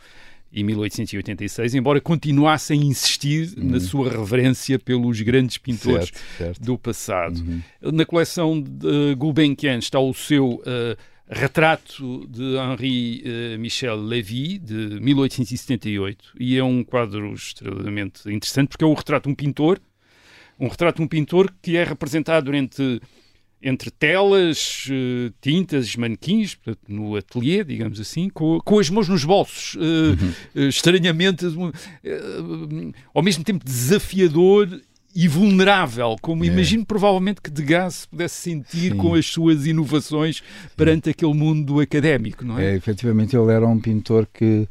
e 0.55 0.63
1886, 0.63 1.75
embora 1.75 2.01
continuasse 2.01 2.73
a 2.73 2.77
insistir 2.77 3.53
uhum. 3.59 3.73
na 3.73 3.81
sua 3.81 4.09
reverência 4.09 4.79
pelos 4.79 5.21
grandes 5.21 5.59
pintores 5.59 6.11
certo, 6.11 6.39
certo. 6.39 6.63
do 6.63 6.79
passado. 6.79 7.39
Uhum. 7.41 7.61
Na 7.93 8.07
coleção 8.07 8.63
de 8.63 9.17
Gulbenkian 9.17 9.79
está 9.79 9.99
o 9.99 10.15
seu 10.15 10.55
uh, 10.55 10.97
retrato 11.29 12.25
de 12.29 12.57
Henri 12.57 13.25
uh, 13.25 13.59
Michel 13.59 13.97
Lévy, 13.97 14.59
de 14.59 15.01
1878, 15.01 16.35
e 16.39 16.57
é 16.57 16.63
um 16.63 16.85
quadro 16.85 17.35
extremamente 17.35 18.31
interessante, 18.31 18.69
porque 18.69 18.85
é 18.85 18.87
o 18.87 18.95
retrato 18.95 19.25
de 19.25 19.33
um 19.33 19.35
pintor, 19.35 19.81
um 20.61 20.69
retrato 20.69 20.99
de 20.99 21.03
um 21.03 21.09
pintor 21.09 21.53
que 21.61 21.77
é 21.77 21.83
representado 21.83 22.55
entre 22.55 23.01
entre 23.65 23.91
telas, 23.91 24.87
uh, 24.91 25.33
tintas, 25.41 25.97
manequins, 25.97 26.57
no 26.87 27.17
ateliê, 27.17 27.65
digamos 27.65 27.99
assim, 27.99 28.29
com, 28.29 28.61
com 28.61 28.79
as 28.79 28.91
mãos 28.91 29.09
nos 29.09 29.25
bolsos, 29.25 29.75
uh, 29.75 29.81
uhum. 30.55 30.69
estranhamente, 30.69 31.47
ao 33.15 33.23
mesmo 33.23 33.43
tempo 33.43 33.65
desafiador 33.65 34.69
e 35.15 35.29
vulnerável, 35.29 36.17
como 36.21 36.45
é. 36.45 36.49
imagino 36.49 36.85
provavelmente 36.85 37.41
que 37.41 37.51
Degas 37.51 37.95
se 37.95 38.09
pudesse 38.09 38.35
sentir 38.35 38.93
Sim. 38.93 38.97
com 38.97 39.15
as 39.15 39.27
suas 39.27 39.65
inovações 39.65 40.43
perante 40.77 41.05
Sim. 41.05 41.11
aquele 41.11 41.35
mundo 41.35 41.79
académico, 41.81 42.45
não 42.45 42.59
é? 42.59 42.73
é? 42.73 42.77
Efetivamente 42.77 43.37
ele 43.37 43.53
era 43.53 43.67
um 43.67 43.79
pintor 43.79 44.27
que 44.33 44.67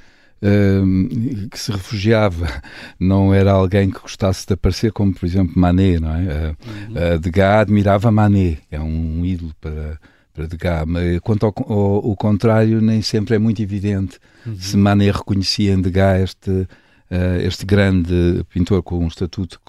que 1.49 1.57
se 1.59 1.71
refugiava, 1.71 2.47
não 2.99 3.33
era 3.33 3.51
alguém 3.51 3.89
que 3.89 3.99
gostasse 3.99 4.45
de 4.45 4.53
aparecer, 4.53 4.91
como 4.91 5.13
por 5.13 5.25
exemplo 5.25 5.53
Manet, 5.55 5.99
não 5.99 6.13
é? 6.13 6.21
Uh, 6.21 6.57
uhum. 6.67 7.15
uh, 7.15 7.19
Degas 7.19 7.61
admirava 7.61 8.11
Manet, 8.11 8.59
é 8.69 8.79
um 8.79 9.25
ídolo 9.25 9.53
para, 9.61 9.99
para 10.33 10.47
Degas, 10.47 10.83
mas 10.85 11.19
quanto 11.19 11.45
ao, 11.45 11.53
ao, 11.57 12.09
ao 12.09 12.15
contrário, 12.15 12.81
nem 12.81 13.01
sempre 13.01 13.35
é 13.35 13.39
muito 13.39 13.61
evidente 13.61 14.19
uhum. 14.45 14.57
se 14.59 14.75
Manet 14.75 15.15
reconhecia 15.17 15.73
em 15.73 15.81
Degas 15.81 16.23
este, 16.23 16.51
uh, 16.51 16.67
este 17.41 17.65
grande 17.65 18.45
pintor 18.49 18.83
com 18.83 18.99
um 18.99 19.07
estatuto 19.07 19.61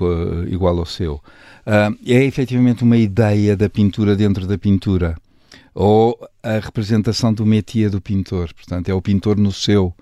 igual 0.49 0.79
ao 0.79 0.87
seu. 0.87 1.23
é 1.65 2.25
efetivamente 2.25 2.83
uma 2.83 2.97
ideia 2.97 3.57
da 3.57 3.69
pintura 3.69 4.17
dentro 4.17 4.45
da 4.45 4.59
pintura, 4.59 5.17
ou 5.73 6.19
a 6.43 6.59
representação 6.59 7.33
do 7.33 7.47
métier 7.47 7.91
do 7.91 8.01
pintor, 8.01 8.53
portanto, 8.55 8.89
é 8.89 8.95
o 8.95 9.03
pintor 9.03 9.37
no 9.37 9.53
seu 9.53 9.95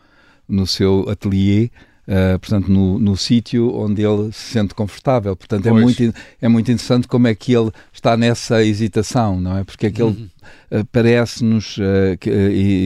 no 0.49 0.67
seu 0.67 1.09
ateliê, 1.09 1.71
uh, 2.07 2.39
portanto, 2.39 2.71
no, 2.71 2.99
no 2.99 3.17
sítio 3.17 3.75
onde 3.75 4.03
ele 4.03 4.33
se 4.33 4.53
sente 4.53 4.75
confortável. 4.75 5.37
Portanto, 5.37 5.67
é 5.67 5.73
muito, 5.73 6.15
é 6.41 6.49
muito 6.49 6.71
interessante 6.71 7.09
como 7.09 7.27
é 7.27 7.35
que 7.35 7.53
ele 7.53 7.71
está 7.93 8.17
nessa 8.17 8.63
hesitação, 8.63 9.41
não 9.41 9.59
é? 9.59 9.65
Porque 9.65 9.87
é 9.87 9.91
que 9.91 10.03
ele 10.03 10.31
uh, 10.71 10.85
parece-nos 10.91 11.79
uh, 11.79 12.19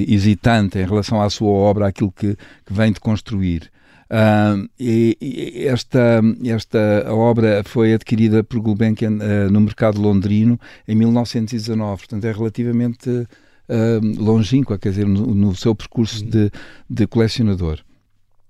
hesitante 0.09 0.79
em 0.79 0.85
relação 0.85 1.21
à 1.21 1.29
sua 1.31 1.51
obra, 1.51 1.87
aquilo 1.87 2.13
que, 2.13 2.37
que 2.65 2.73
vem 2.73 2.93
de 2.93 3.01
construir. 3.01 3.71
Uh, 4.09 4.69
e, 4.79 5.19
e 5.21 5.67
esta, 5.67 6.23
esta 6.45 7.13
obra 7.13 7.63
foi 7.65 7.93
adquirida 7.93 8.45
por 8.45 8.61
Gulbenkian 8.61 9.15
uh, 9.15 9.51
no 9.51 9.61
mercado 9.61 10.01
londrino 10.01 10.61
em 10.87 10.95
1919, 10.95 11.97
portanto 12.03 12.25
é 12.25 12.33
relativamente 12.33 13.27
uh, 13.69 14.23
longínqua, 14.23 14.79
quer 14.79 14.91
dizer, 14.91 15.07
no, 15.07 15.35
no 15.35 15.55
seu 15.55 15.75
percurso 15.75 16.25
de, 16.25 16.51
de 16.89 17.07
colecionador. 17.07 17.81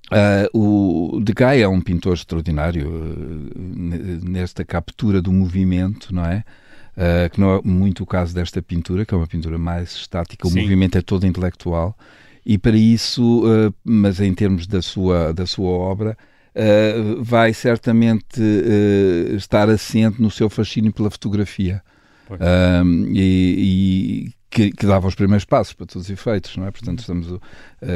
Uh, 0.07 1.17
o 1.17 1.21
De 1.21 1.33
Gaia 1.33 1.65
é 1.65 1.69
um 1.69 1.81
pintor 1.81 2.15
extraordinário 2.15 2.89
uh, 2.89 4.29
nesta 4.29 4.65
captura 4.65 5.21
do 5.21 5.33
movimento, 5.33 6.15
não 6.15 6.25
é? 6.25 6.45
Uh, 6.97 7.29
que 7.31 7.41
não 7.41 7.57
é 7.57 7.61
muito 7.65 8.05
o 8.05 8.07
caso 8.07 8.33
desta 8.33 8.63
pintura, 8.63 9.05
que 9.05 9.13
é 9.13 9.17
uma 9.17 9.27
pintura 9.27 9.59
mais 9.59 9.91
estática, 9.91 10.47
o 10.47 10.51
Sim. 10.51 10.63
movimento 10.63 10.97
é 10.97 11.03
todo 11.03 11.27
intelectual, 11.27 11.97
e 12.45 12.57
para 12.57 12.77
isso, 12.77 13.43
mas 13.85 14.21
em 14.21 14.33
termos 14.33 14.69
da 14.69 14.81
sua, 14.81 15.33
da 15.35 15.45
sua 15.47 15.69
obra, 15.69 16.17
vai 17.21 17.53
certamente 17.53 18.41
estar 19.37 19.69
assente 19.69 20.23
no 20.23 20.31
seu 20.31 20.49
fascínio 20.49 20.93
pela 20.93 21.11
fotografia. 21.11 21.83
e, 23.13 24.29
e 24.29 24.36
que, 24.57 24.71
que, 24.71 24.87
dava 24.87 25.07
os 25.07 25.15
primeiros 25.15 25.45
passos 25.45 25.75
para 25.75 25.85
todos 25.85 26.07
os 26.07 26.11
efeitos, 26.11 26.57
não 26.57 26.67
é? 26.67 26.71
Portanto, 26.71 27.01
estamos, 27.01 27.31
uh, 27.31 27.41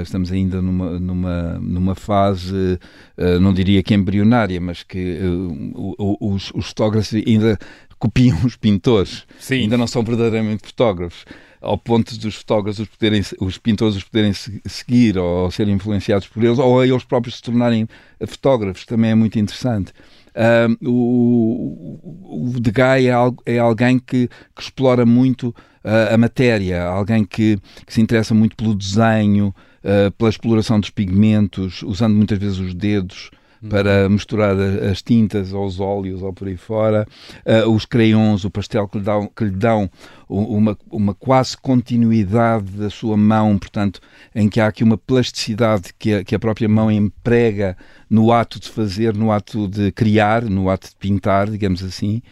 estamos 0.02 0.30
ainda 0.30 0.60
numa, 0.60 1.00
numa, 1.00 1.58
numa 1.58 1.94
fase, 1.94 2.78
uh, 3.16 3.40
não 3.40 3.54
diria 3.54 3.82
que 3.82 3.94
embrionária, 3.94 4.60
mas 4.60 4.82
que 4.82 5.18
uh, 5.22 6.16
os, 6.20 6.52
os, 6.54 6.66
fotógrafos 6.66 7.14
ainda 7.14 7.58
copiam 7.98 8.44
os 8.44 8.56
pintores, 8.56 9.24
Sim. 9.38 9.62
ainda 9.62 9.78
não 9.78 9.86
são 9.86 10.02
verdadeiramente 10.02 10.66
fotógrafos. 10.66 11.24
Ao 11.62 11.78
ponto 11.78 12.18
dos 12.18 12.36
fotógrafos, 12.36 12.78
os, 12.78 12.88
poderem, 12.88 13.22
os 13.40 13.56
pintores 13.56 13.96
os 13.96 14.04
poderem 14.04 14.32
seguir 14.66 15.16
ou, 15.16 15.44
ou 15.44 15.50
serem 15.50 15.74
influenciados 15.74 16.28
por 16.28 16.44
eles, 16.44 16.58
ou 16.58 16.84
eles 16.84 17.04
próprios 17.04 17.36
se 17.36 17.42
tornarem 17.42 17.88
fotógrafos, 18.26 18.84
também 18.84 19.12
é 19.12 19.14
muito 19.14 19.38
interessante. 19.38 19.92
Uh, 20.34 20.88
o, 20.88 22.44
o 22.46 22.60
Degas 22.60 23.02
é, 23.04 23.54
é 23.54 23.58
alguém 23.58 23.98
que, 23.98 24.28
que 24.28 24.62
explora 24.62 25.04
muito 25.04 25.48
uh, 25.84 26.14
a 26.14 26.16
matéria, 26.16 26.84
alguém 26.84 27.24
que, 27.24 27.58
que, 27.86 27.92
se 27.92 28.00
interessa 28.00 28.34
muito 28.34 28.56
pelo 28.56 28.74
desenho, 28.74 29.54
uh, 29.84 30.10
pela 30.12 30.30
exploração 30.30 30.78
dos 30.78 30.90
pigmentos, 30.90 31.82
usando 31.82 32.14
muitas 32.14 32.38
vezes 32.38 32.58
os 32.58 32.74
dedos 32.74 33.30
para 33.68 34.04
uhum. 34.04 34.10
misturar 34.10 34.56
as 34.90 35.02
tintas 35.02 35.52
ou 35.52 35.66
os 35.66 35.78
óleos 35.80 36.22
ou 36.22 36.32
por 36.32 36.48
aí 36.48 36.56
fora, 36.56 37.06
uh, 37.44 37.68
os 37.70 37.84
crayons, 37.84 38.44
o 38.44 38.50
pastel 38.50 38.88
que 38.88 38.98
lhe 38.98 39.04
dão, 39.04 39.26
que 39.26 39.44
lhe 39.44 39.50
dão 39.50 39.90
uma, 40.28 40.78
uma 40.90 41.14
quase 41.14 41.56
continuidade 41.56 42.70
da 42.72 42.88
sua 42.88 43.16
mão, 43.16 43.58
portanto, 43.58 44.00
em 44.34 44.48
que 44.48 44.60
há 44.60 44.66
aqui 44.66 44.82
uma 44.82 44.96
plasticidade 44.96 45.90
que 45.98 46.14
a, 46.14 46.24
que 46.24 46.34
a 46.34 46.38
própria 46.38 46.68
mão 46.68 46.90
emprega 46.90 47.76
no 48.08 48.32
ato 48.32 48.58
de 48.58 48.68
fazer, 48.68 49.14
no 49.14 49.30
ato 49.30 49.68
de 49.68 49.92
criar, 49.92 50.42
no 50.44 50.70
ato 50.70 50.88
de 50.88 50.96
pintar, 50.96 51.50
digamos 51.50 51.82
assim. 51.82 52.22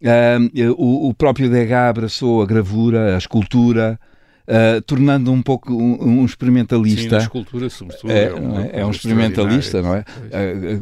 Uh, 0.00 0.72
o, 0.76 1.10
o, 1.10 1.14
próprio 1.14 1.48
Degas 1.48 1.90
abraçou 1.90 2.42
a 2.42 2.46
gravura, 2.46 3.14
a 3.14 3.18
escultura, 3.18 4.00
uh, 4.48 4.80
tornando 4.82 5.32
um 5.32 5.42
pouco 5.42 5.72
um, 5.72 6.20
um 6.20 6.24
experimentalista. 6.24 7.20
Sim, 7.20 7.26
escultura, 7.26 7.70
sobretudo. 7.70 8.12
É, 8.12 8.24
é, 8.24 8.34
uma, 8.34 8.62
é 8.66 8.86
um 8.86 8.90
experimentalista, 8.90 9.82
não 9.82 9.94
é? 9.94 10.04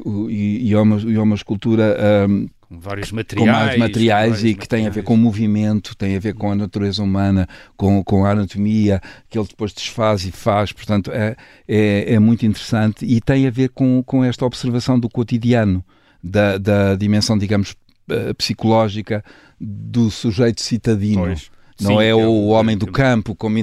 Uh, 0.04 0.30
e, 0.30 0.68
e, 0.68 0.72
é 0.72 0.78
uma, 0.78 0.96
e 0.98 1.14
é 1.14 1.20
uma 1.20 1.34
escultura. 1.34 1.96
Um, 2.28 2.48
com 2.60 2.78
vários 2.78 3.10
materiais. 3.10 3.50
Com 3.50 3.64
mais 3.64 3.78
materiais 3.78 4.44
e 4.44 4.54
que 4.54 4.68
tem 4.68 4.86
a 4.86 4.90
ver 4.90 5.02
com 5.02 5.14
o 5.14 5.18
movimento, 5.18 5.96
tem 5.96 6.14
a 6.16 6.20
ver 6.20 6.34
com 6.34 6.52
a 6.52 6.54
natureza 6.54 7.02
humana, 7.02 7.48
com, 7.76 8.02
com 8.04 8.24
a 8.24 8.30
anatomia, 8.30 9.00
que 9.28 9.36
ele 9.36 9.48
depois 9.48 9.72
desfaz 9.72 10.24
e 10.24 10.30
faz. 10.30 10.72
Portanto, 10.72 11.10
é, 11.12 11.34
é, 11.66 12.14
é 12.14 12.18
muito 12.20 12.46
interessante 12.46 13.04
e 13.04 13.20
tem 13.20 13.46
a 13.48 13.50
ver 13.50 13.70
com, 13.70 14.02
com 14.04 14.24
esta 14.24 14.46
observação 14.46 15.00
do 15.00 15.08
cotidiano, 15.08 15.84
da, 16.22 16.58
da 16.58 16.94
dimensão, 16.94 17.36
digamos, 17.36 17.74
psicológica 18.38 19.24
do 19.60 20.10
sujeito 20.10 20.60
citadino. 20.60 21.22
Pois. 21.22 21.50
Não 21.80 21.96
Sim, 21.96 22.02
é, 22.02 22.08
é 22.08 22.14
o 22.14 22.48
homem 22.48 22.76
do 22.76 22.86
campo, 22.86 23.34
como, 23.34 23.56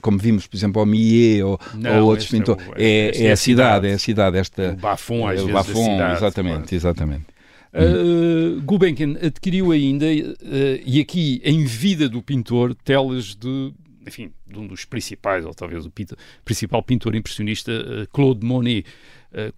como 0.00 0.18
vimos, 0.18 0.46
por 0.46 0.56
exemplo, 0.56 0.80
ao 0.80 0.86
Millet 0.86 1.42
ou, 1.42 1.58
ou 1.98 2.04
outros 2.04 2.32
é 2.32 2.36
pintores. 2.36 2.66
É, 2.76 2.84
é, 2.84 3.26
é, 3.26 3.32
a 3.32 3.36
cidade, 3.36 3.88
é 3.88 3.92
a 3.94 3.98
cidade. 3.98 4.38
Esta, 4.38 4.72
o 4.72 4.76
Bafon, 4.76 5.26
às 5.26 5.32
é, 5.32 5.36
vezes, 5.36 5.52
Bafon, 5.52 5.84
cidade, 5.84 6.16
exatamente, 6.16 6.54
claro. 6.56 6.76
exatamente. 6.76 7.36
Uh, 7.76 8.62
Gulbenkian 8.62 9.16
adquiriu 9.20 9.70
ainda, 9.70 10.06
uh, 10.06 10.82
e 10.84 10.98
aqui 10.98 11.42
em 11.44 11.64
vida 11.64 12.08
do 12.08 12.22
pintor, 12.22 12.74
telas 12.74 13.34
de, 13.34 13.72
enfim, 14.06 14.32
de 14.46 14.58
um 14.58 14.66
dos 14.66 14.86
principais, 14.86 15.44
ou 15.44 15.52
talvez 15.52 15.84
o 15.84 15.90
pintor, 15.90 16.16
principal 16.42 16.82
pintor 16.82 17.14
impressionista, 17.14 17.72
uh, 17.72 18.08
Claude 18.12 18.44
Monet, 18.44 18.86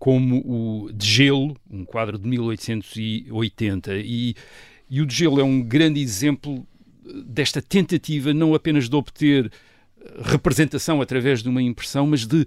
como 0.00 0.38
o 0.38 0.92
De 0.92 1.06
Gelo, 1.06 1.56
um 1.70 1.84
quadro 1.84 2.18
de 2.18 2.26
1880. 2.26 3.94
E, 3.98 4.34
e 4.90 5.00
o 5.00 5.06
De 5.06 5.14
Gelo 5.14 5.38
é 5.38 5.44
um 5.44 5.62
grande 5.62 6.00
exemplo 6.00 6.66
desta 7.26 7.62
tentativa 7.62 8.34
não 8.34 8.54
apenas 8.54 8.88
de 8.88 8.96
obter 8.96 9.50
representação 10.22 11.00
através 11.00 11.42
de 11.42 11.48
uma 11.48 11.62
impressão, 11.62 12.06
mas 12.06 12.26
de 12.26 12.46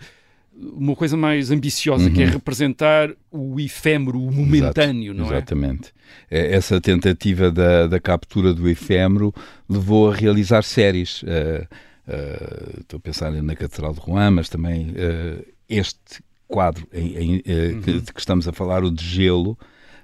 uma 0.53 0.95
coisa 0.95 1.15
mais 1.15 1.49
ambiciosa, 1.49 2.05
uhum. 2.05 2.13
que 2.13 2.21
é 2.21 2.25
uhum. 2.25 2.31
representar 2.33 3.09
o 3.31 3.59
efêmero, 3.59 4.21
o 4.21 4.31
momentâneo, 4.31 5.13
Exato, 5.13 5.19
não 5.19 5.33
é? 5.33 5.37
Exatamente. 5.37 5.93
Essa 6.29 6.81
tentativa 6.81 7.51
da, 7.51 7.87
da 7.87 7.99
captura 7.99 8.53
do 8.53 8.67
efêmero 8.67 9.33
levou 9.69 10.11
a 10.11 10.15
realizar 10.15 10.63
séries. 10.63 11.23
Uh, 11.23 11.65
uh, 12.07 12.81
estou 12.81 12.97
a 12.97 12.99
pensar 12.99 13.31
na 13.31 13.55
Catedral 13.55 13.93
de 13.93 13.99
Rouen, 13.99 14.31
mas 14.31 14.49
também 14.49 14.89
uh, 14.89 15.45
este 15.69 16.21
quadro 16.47 16.85
em, 16.91 17.41
em, 17.45 17.73
uhum. 17.73 17.81
que, 17.81 17.99
de 18.01 18.13
que 18.13 18.19
estamos 18.19 18.47
a 18.47 18.51
falar, 18.51 18.83
o 18.83 18.91
de 18.91 19.03
gelo, 19.05 19.57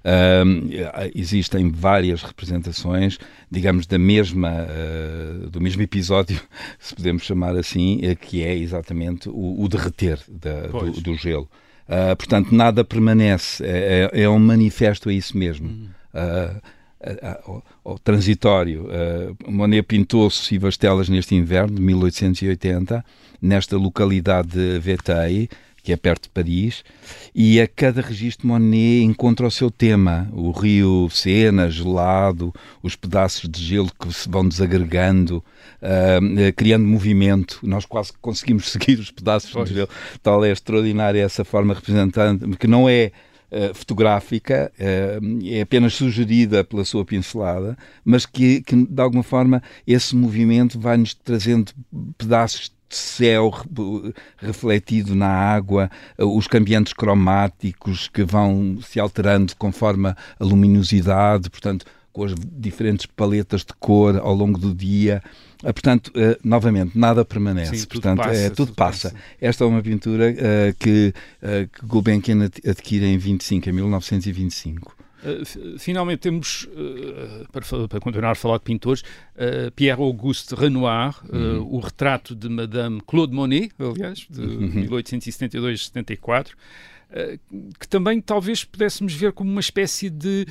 Uh, 0.08 1.12
existem 1.14 1.70
várias 1.70 2.24
representações, 2.24 3.18
digamos, 3.52 3.86
da 3.86 3.98
mesma, 3.98 4.50
uh, 4.64 5.50
do 5.50 5.60
mesmo 5.60 5.82
episódio, 5.82 6.40
se 6.80 6.96
podemos 6.96 7.24
chamar 7.24 7.58
assim, 7.58 8.00
uh, 8.10 8.16
que 8.16 8.42
é 8.42 8.56
exatamente 8.56 9.28
o, 9.28 9.62
o 9.62 9.68
derreter 9.68 10.18
da, 10.30 10.68
do, 10.68 10.92
do, 11.02 11.16
gelo. 11.16 11.50
Ah, 11.90 12.16
portanto, 12.16 12.54
nada 12.54 12.86
permanece, 12.86 13.66
é, 13.66 14.10
é, 14.14 14.22
é, 14.24 14.30
um 14.30 14.40
manifesto 14.40 15.10
a 15.10 15.14
isso 15.14 15.38
mesmo. 15.38 15.90
Ao, 17.46 17.64
ao, 17.86 18.00
transitório. 18.00 18.88
Uh, 18.88 19.52
Monet 19.52 19.84
pintou 19.84 20.30
sucessivas 20.30 20.76
telas 20.76 21.08
neste 21.08 21.36
inverno 21.36 21.76
de 21.76 21.82
1880, 21.82 23.06
nesta 23.42 23.78
localidade 23.78 24.50
de 24.50 24.80
Vétei, 24.80 25.48
que 25.88 25.94
é 25.94 25.96
perto 25.96 26.24
de 26.24 26.29
Paris, 26.32 26.84
e 27.34 27.62
a 27.62 27.65
cada 27.65 28.01
registro 28.01 28.46
Monet 28.46 29.06
encontra 29.06 29.48
o 29.48 29.51
seu 29.51 29.72
tema, 29.72 30.29
o 30.34 30.51
rio 30.51 31.08
Sena, 31.10 31.72
gelado, 31.72 32.53
os 32.84 32.98
pedaços 32.98 33.50
de 33.50 33.63
gelo 33.63 33.89
que 33.98 34.13
se 34.13 34.27
vão 34.27 34.46
desagregando, 34.46 35.38
uh, 35.38 36.53
criando 36.58 36.86
movimento. 36.86 37.62
Nós 37.63 37.86
quase 37.86 38.12
conseguimos 38.20 38.67
seguir 38.70 39.00
os 39.00 39.12
pedaços 39.12 39.50
pois. 39.50 39.70
de 39.70 39.75
gelo. 39.75 39.88
Tal 40.22 40.44
é 40.44 40.51
extraordinária 40.51 41.22
essa 41.22 41.46
forma 41.46 41.74
representante, 41.74 42.46
que 42.58 42.67
não 42.67 42.89
é 42.89 43.13
Uh, 43.50 43.74
fotográfica, 43.74 44.70
uh, 44.77 45.48
é 45.50 45.62
apenas 45.62 45.94
sugerida 45.94 46.65
pela 46.65 46.84
sua 46.84 47.06
pincelada, 47.06 47.77
mas 48.03 48.25
que, 48.25 48.62
que, 48.62 48.75
de 48.75 49.01
alguma 49.01 49.24
forma 49.24 49.63
esse 49.88 50.13
movimento 50.17 50.77
vai-nos 50.77 51.13
trazendo 51.13 51.72
pedaços 52.17 52.70
céu 52.89 53.53
refletido 54.38 55.15
na 55.15 55.27
água, 55.27 55.89
os 56.17 56.48
cambiantes 56.48 56.94
cromáticos 56.94 58.08
que 58.08 58.24
vão 58.24 58.79
se 58.82 59.00
alterando 59.00 59.56
conforme 59.58 60.10
a 60.10 60.17
luminosidade, 60.39 61.50
portanto, 61.50 61.86
com 62.17 62.24
as 62.24 62.34
diferentes 62.36 63.06
paletas 63.06 63.62
de 63.62 63.74
cor 63.79 64.17
ao 64.17 64.34
longo 64.34 64.58
do 64.58 64.74
dia. 64.74 65.22
Ah, 65.63 65.72
portanto, 65.72 66.08
uh, 66.08 66.38
novamente, 66.44 66.98
nada 66.98 67.24
permanece. 67.24 67.77
Sim, 67.77 67.86
Portanto, 67.88 68.17
passa, 68.17 68.36
é, 68.36 68.50
tudo, 68.50 68.67
tudo 68.67 68.75
passa. 68.75 69.10
passa. 69.12 69.24
Esta 69.39 69.63
é 69.63 69.67
uma 69.67 69.82
pintura 69.84 70.32
uh, 70.32 70.75
que, 70.79 71.13
uh, 71.44 71.67
que 71.67 71.86
Gulbenkian 71.86 72.44
adquire 72.44 73.06
em 73.06 73.17
25, 73.17 73.70
em 73.70 73.72
1925. 73.74 74.97
Eh, 75.24 75.78
finalmente 75.80 76.20
temos, 76.20 76.66
uh, 76.66 77.52
para, 77.52 77.88
para, 77.88 78.00
continuar 78.00 78.32
a 78.32 78.36
falar 78.36 78.58
de 78.58 78.64
pintores, 78.64 79.02
uh, 79.02 79.72
Pierre-Auguste 79.76 80.56
Renoir, 80.56 81.16
uhum. 81.32 81.76
o 81.76 81.80
retrato 81.80 82.36
de 82.36 82.50
Madame 82.50 83.02
Claude 83.06 83.34
Monet, 83.34 83.72
aliás, 83.80 84.28
de 84.30 84.42
uhum. 84.42 84.88
1872-74, 84.88 86.52
que 87.80 87.88
também 87.88 88.20
talvez 88.20 88.66
pudéssemos 88.66 89.14
ver 89.14 89.32
como 89.32 89.50
uma 89.50 89.62
espécie 89.62 90.10
de 90.10 90.46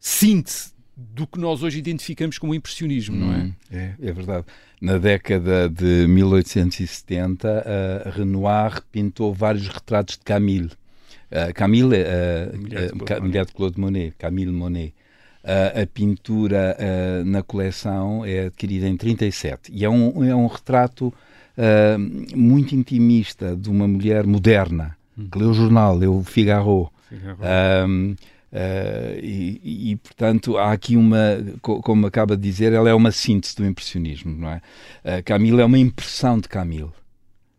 síntese 0.00 0.72
do 0.96 1.24
que 1.24 1.38
nós 1.38 1.62
hoje 1.62 1.78
identificamos 1.78 2.36
como 2.36 2.52
impressionismo, 2.52 3.16
não 3.16 3.32
é? 3.32 3.38
Uhum. 3.38 3.54
É, 3.70 3.94
é 4.02 4.12
verdade. 4.12 4.44
Na 4.80 4.98
década 4.98 5.68
de 5.68 6.08
1870, 6.08 8.12
Renoir 8.16 8.82
pintou 8.90 9.32
vários 9.32 9.68
retratos 9.68 10.16
de 10.16 10.24
Camille. 10.24 10.70
Uh, 11.30 11.54
Camille, 11.54 11.96
uh, 12.02 12.58
mulher, 12.58 12.92
de 12.92 13.02
uh, 13.02 13.22
mulher, 13.22 13.46
de 13.46 13.52
Claude 13.52 13.78
Monet, 13.78 14.14
Camille 14.18 14.50
Monet. 14.50 14.92
a 15.44 15.86
pintura 15.86 16.76
na 17.24 17.42
coleção 17.42 18.24
é 18.26 18.46
adquirida 18.46 18.86
em 18.86 18.94
37 18.94 19.72
e 19.72 19.86
é 19.86 19.88
um, 19.88 20.22
é 20.22 20.36
um 20.36 20.46
retrato 20.46 21.14
muito 22.34 22.74
intimista 22.74 23.56
de 23.56 23.70
uma 23.70 23.88
mulher 23.88 24.26
moderna 24.26 24.96
hum. 25.16 25.28
que 25.32 25.38
lê 25.38 25.44
o 25.46 25.54
jornal, 25.54 25.96
lê 25.96 26.06
o 26.06 26.22
Figaro. 26.22 26.90
Figaro. 27.08 27.38
E, 29.22 29.90
e, 29.92 29.96
portanto, 29.96 30.58
há 30.58 30.72
aqui 30.72 30.94
uma, 30.96 31.38
como 31.62 32.06
acaba 32.06 32.36
de 32.36 32.42
dizer, 32.42 32.74
ela 32.74 32.90
é 32.90 32.94
uma 32.94 33.10
síntese 33.10 33.56
do 33.56 33.64
impressionismo, 33.64 34.36
não 34.36 34.50
é? 34.50 35.22
Camille 35.22 35.62
é 35.62 35.64
uma 35.64 35.78
impressão 35.78 36.38
de 36.38 36.48
Camille. 36.48 36.92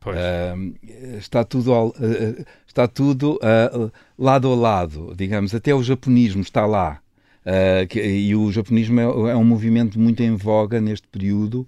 Uh, 0.04 0.74
está 1.20 1.44
tudo, 1.44 1.72
uh, 1.72 1.94
está 2.72 2.88
tudo 2.88 3.34
uh, 3.36 3.92
lado 4.18 4.52
a 4.52 4.56
lado, 4.56 5.14
digamos, 5.16 5.54
até 5.54 5.76
o 5.76 5.84
japonismo 5.84 6.42
está 6.42 6.66
lá. 6.66 7.00
Que, 7.90 8.00
e 8.00 8.36
o 8.36 8.52
japonismo 8.52 9.00
é, 9.00 9.32
é, 9.32 9.36
um 9.36 9.44
movimento 9.44 10.00
muito 10.00 10.22
em 10.22 10.36
voga 10.36 10.80
neste 10.80 11.08
período, 11.08 11.66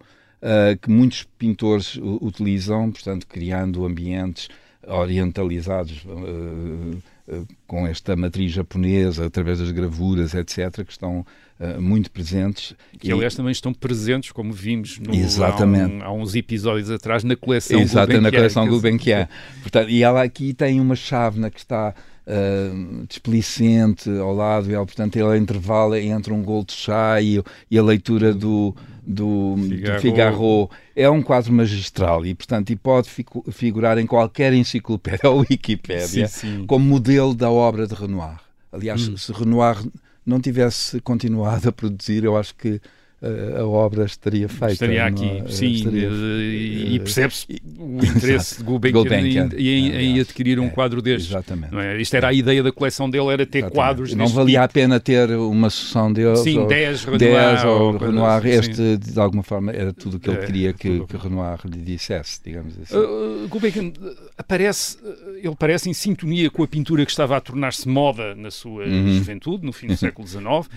que 0.79 0.87
muitos 0.87 1.23
pintores 1.23 1.99
utilizam, 2.21 2.91
portanto, 2.91 3.25
criando 3.25 3.83
ambientes 3.83 4.49
orientalizados 4.85 6.05
com 7.65 7.87
esta 7.87 8.15
matriz 8.15 8.51
japonesa, 8.51 9.25
através 9.25 9.59
das 9.59 9.71
gravuras, 9.71 10.33
etc., 10.33 10.83
que 10.85 10.91
estão 10.91 11.25
uh, 11.59 11.81
muito 11.81 12.11
presentes. 12.11 12.75
Que, 12.99 13.07
e, 13.07 13.11
aliás, 13.11 13.35
também 13.35 13.51
estão 13.51 13.73
presentes, 13.73 14.31
como 14.31 14.51
vimos 14.51 14.99
no, 14.99 15.13
Exatamente. 15.13 16.03
Há, 16.03 16.11
um, 16.11 16.19
há 16.19 16.23
uns 16.23 16.35
episódios 16.35 16.89
atrás, 16.89 17.23
na 17.23 17.35
coleção 17.35 17.79
Exato, 17.79 18.07
Gulbenkian. 18.07 18.21
na 18.21 18.31
coleção 18.31 18.67
Gulbenkian. 18.67 19.29
Portanto, 19.61 19.89
e 19.89 20.03
ela 20.03 20.23
aqui 20.23 20.53
tem 20.53 20.79
uma 20.79 20.95
chávena 20.95 21.49
que 21.49 21.59
está 21.59 21.95
uh, 22.27 23.05
displicente 23.07 24.09
ao 24.09 24.33
lado, 24.33 24.69
e 24.69 24.73
ela, 24.73 24.85
portanto, 24.85 25.15
ele 25.15 25.37
intervala 25.37 25.99
entre 25.99 26.33
um 26.33 26.41
gol 26.41 26.63
de 26.63 26.73
chá 26.73 27.21
e, 27.21 27.43
e 27.69 27.77
a 27.77 27.83
leitura 27.83 28.33
do 28.33 28.75
do 29.05 29.55
Figaro. 29.57 29.95
do 29.95 30.01
Figaro. 30.01 30.69
É 30.95 31.09
um 31.09 31.21
quadro 31.21 31.51
magistral 31.51 32.25
e, 32.25 32.33
portanto, 32.33 32.69
e 32.69 32.75
pode 32.75 33.09
figurar 33.51 33.97
em 33.97 34.07
qualquer 34.07 34.53
enciclopédia 34.53 35.27
ou 35.29 35.39
Wikipédia 35.41 36.27
sim, 36.27 36.59
sim. 36.59 36.65
como 36.65 36.85
modelo 36.85 37.33
da 37.33 37.51
obra 37.51 37.85
de 37.85 37.93
Renoir. 37.93 38.39
Aliás, 38.71 39.07
hum. 39.07 39.17
se 39.17 39.31
Renoir 39.31 39.77
não 40.25 40.39
tivesse 40.39 41.01
continuado 41.01 41.67
a 41.67 41.71
produzir, 41.71 42.23
eu 42.23 42.37
acho 42.37 42.55
que 42.55 42.79
a 43.57 43.65
obra 43.65 44.03
estaria 44.05 44.49
feita. 44.49 44.73
Estaria 44.73 45.05
aqui, 45.05 45.43
é? 45.45 45.47
sim, 45.47 45.71
estaria, 45.71 46.09
e, 46.09 46.95
e 46.95 46.99
percebe-se 46.99 47.47
o 47.77 48.03
interesse 48.03 48.57
de 48.57 48.63
Gulbenkian, 48.63 49.49
em, 49.57 49.67
em, 49.67 49.95
em, 49.95 50.19
adquirir 50.19 50.59
um 50.59 50.65
é, 50.65 50.69
quadro 50.69 51.01
destes. 51.01 51.29
Exatamente. 51.29 51.75
É? 51.75 52.01
Isto 52.01 52.15
era 52.15 52.27
a 52.27 52.33
ideia 52.33 52.61
da 52.61 52.71
coleção 52.71 53.09
dele, 53.09 53.27
era 53.27 53.45
ter 53.45 53.59
exatamente. 53.59 53.75
quadros 53.75 54.13
Não 54.13 54.27
valia 54.27 54.59
tipo. 54.59 54.65
a 54.65 54.67
pena 54.67 54.99
ter 54.99 55.29
uma 55.31 55.69
sucessão 55.69 56.11
deles. 56.11 56.39
Sim, 56.39 56.67
10 56.67 57.05
Renoir. 57.05 57.67
ou, 57.67 57.93
ou 57.93 57.97
Renoir. 57.97 58.45
Este, 58.45 58.75
sim. 58.75 58.97
de 58.97 59.19
alguma 59.19 59.43
forma, 59.43 59.71
era 59.71 59.93
tudo 59.93 60.17
o 60.17 60.19
que 60.19 60.29
ele 60.29 60.39
é, 60.39 60.45
queria 60.45 60.73
que, 60.73 61.05
que, 61.05 61.17
Renoir 61.17 61.59
lhe 61.65 61.81
dissesse, 61.81 62.41
digamos 62.43 62.77
assim. 62.77 62.97
Uh, 62.97 63.47
Gulbenkian 63.47 63.93
aparece, 64.37 64.97
ele 65.41 65.55
parece 65.57 65.89
em 65.89 65.93
sintonia 65.93 66.49
com 66.49 66.63
a 66.63 66.67
pintura 66.67 67.05
que 67.05 67.11
estava 67.11 67.37
a 67.37 67.41
tornar-se 67.41 67.87
moda 67.87 68.35
na 68.35 68.51
sua 68.51 68.83
uhum. 68.85 69.13
juventude, 69.13 69.65
no 69.65 69.71
fim 69.71 69.87
do 69.87 69.95
século 69.95 70.27
XIX, 70.27 70.43
uh, 70.45 70.67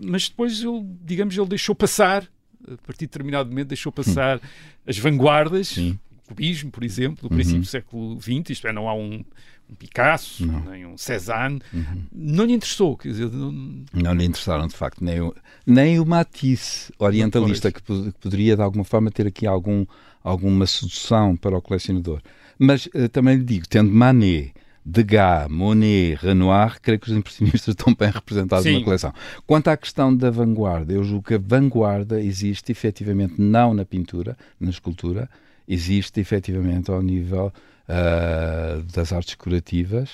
mas 0.00 0.28
depois 0.28 0.62
ele, 0.62 0.84
digamos, 1.04 1.36
ele 1.36 1.48
deixou 1.48 1.74
passar, 1.80 2.28
a 2.64 2.76
partir 2.86 3.00
de 3.00 3.06
determinado 3.06 3.48
momento, 3.48 3.68
deixou 3.68 3.90
passar 3.90 4.38
hum. 4.38 4.40
as 4.86 4.98
vanguardas, 4.98 5.68
Sim. 5.68 5.98
o 6.24 6.28
cubismo, 6.28 6.70
por 6.70 6.84
exemplo, 6.84 7.28
do 7.28 7.34
princípio 7.34 7.56
uhum. 7.56 7.62
do 7.62 7.66
século 7.66 8.20
XX, 8.20 8.50
isto 8.50 8.66
é, 8.66 8.72
não 8.72 8.88
há 8.88 8.94
um, 8.94 9.24
um 9.68 9.74
Picasso, 9.74 10.46
não. 10.46 10.60
nem 10.60 10.86
um 10.86 10.96
Cézanne, 10.96 11.60
uhum. 11.72 12.04
não 12.12 12.44
lhe 12.44 12.52
interessou, 12.52 12.96
quer 12.96 13.08
dizer... 13.08 13.30
Não, 13.30 13.52
não 13.92 14.14
lhe 14.14 14.24
interessaram, 14.24 14.66
de 14.66 14.76
facto, 14.76 15.02
nem 15.02 15.20
o, 15.20 15.34
nem 15.66 15.98
o 15.98 16.06
Matisse, 16.06 16.92
orientalista, 16.98 17.72
que, 17.72 17.80
que 17.80 18.12
poderia, 18.20 18.56
de 18.56 18.62
alguma 18.62 18.84
forma, 18.84 19.10
ter 19.10 19.26
aqui 19.26 19.46
algum, 19.46 19.86
alguma 20.22 20.66
sedução 20.66 21.36
para 21.36 21.56
o 21.56 21.62
colecionador. 21.62 22.20
Mas 22.58 22.86
uh, 22.86 23.08
também 23.08 23.38
lhe 23.38 23.44
digo, 23.44 23.66
tendo 23.66 23.90
Manet, 23.90 24.52
Degas, 24.84 25.48
Monet, 25.48 26.14
Renoir, 26.14 26.80
creio 26.80 26.98
que 26.98 27.10
os 27.10 27.16
impressionistas 27.16 27.68
estão 27.76 27.94
bem 27.94 28.10
representados 28.10 28.64
Sim. 28.64 28.78
na 28.78 28.84
coleção. 28.84 29.12
Quanto 29.46 29.68
à 29.68 29.76
questão 29.76 30.14
da 30.14 30.30
vanguarda, 30.30 30.92
eu 30.92 31.04
julgo 31.04 31.26
que 31.28 31.34
a 31.34 31.38
vanguarda 31.38 32.20
existe 32.20 32.72
efetivamente 32.72 33.34
não 33.38 33.74
na 33.74 33.84
pintura, 33.84 34.36
na 34.58 34.70
escultura, 34.70 35.28
existe 35.68 36.20
efetivamente 36.20 36.90
ao 36.90 37.02
nível 37.02 37.52
uh, 37.88 38.82
das 38.92 39.12
artes 39.12 39.34
decorativas 39.36 40.10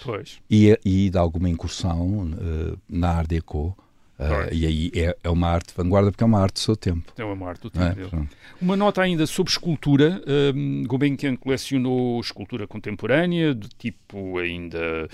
e, 0.51 0.79
e, 0.85 1.11
de 1.11 1.19
alguma 1.19 1.49
incursão 1.49 2.31
uh, 2.33 2.79
na 2.89 3.11
Art 3.11 3.29
Deco, 3.29 3.77
Uh, 4.19 4.49
e 4.51 4.67
aí 4.67 4.93
é, 4.95 5.15
é, 5.23 5.29
uma 5.29 5.49
arte 5.49 5.69
de 5.69 5.75
vanguarda 5.75 6.11
porque 6.11 6.25
é 6.25 6.27
uma 6.27 6.41
arte 6.41 6.55
do 6.55 6.61
seu 6.61 6.75
tempo. 6.75 7.13
É 7.19 7.25
uma 7.25 7.49
arte 7.49 7.63
do 7.63 7.71
tempo. 7.71 8.17
É? 8.17 8.27
Uma 8.61 8.75
nota 8.75 9.03
ainda 9.03 9.27
sobre 9.27 9.53
escultura. 9.53 10.23
Um, 10.55 10.85
Gulbenkian 10.87 11.37
colecionou 11.37 12.19
escultura 12.21 12.67
contemporânea, 12.67 13.55
de 13.55 13.69
tipo 13.77 14.39
ainda 14.39 15.07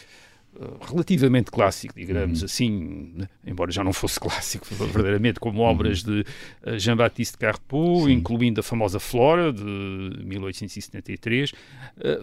uh, 0.54 0.86
relativamente 0.88 1.50
clássico, 1.50 1.94
digamos 1.96 2.40
uhum. 2.40 2.44
assim, 2.44 3.14
embora 3.44 3.72
já 3.72 3.82
não 3.82 3.92
fosse 3.92 4.20
clássico 4.20 4.66
verdadeiramente, 4.72 5.40
como 5.40 5.60
uhum. 5.60 5.66
obras 5.66 6.04
de 6.04 6.24
uh, 6.64 6.78
Jean-Baptiste 6.78 7.36
Carpeau, 7.36 8.04
Sim. 8.04 8.12
incluindo 8.12 8.60
a 8.60 8.62
famosa 8.62 9.00
Flora, 9.00 9.52
de 9.52 9.64
1873. 9.64 11.50
Uh, 11.50 11.54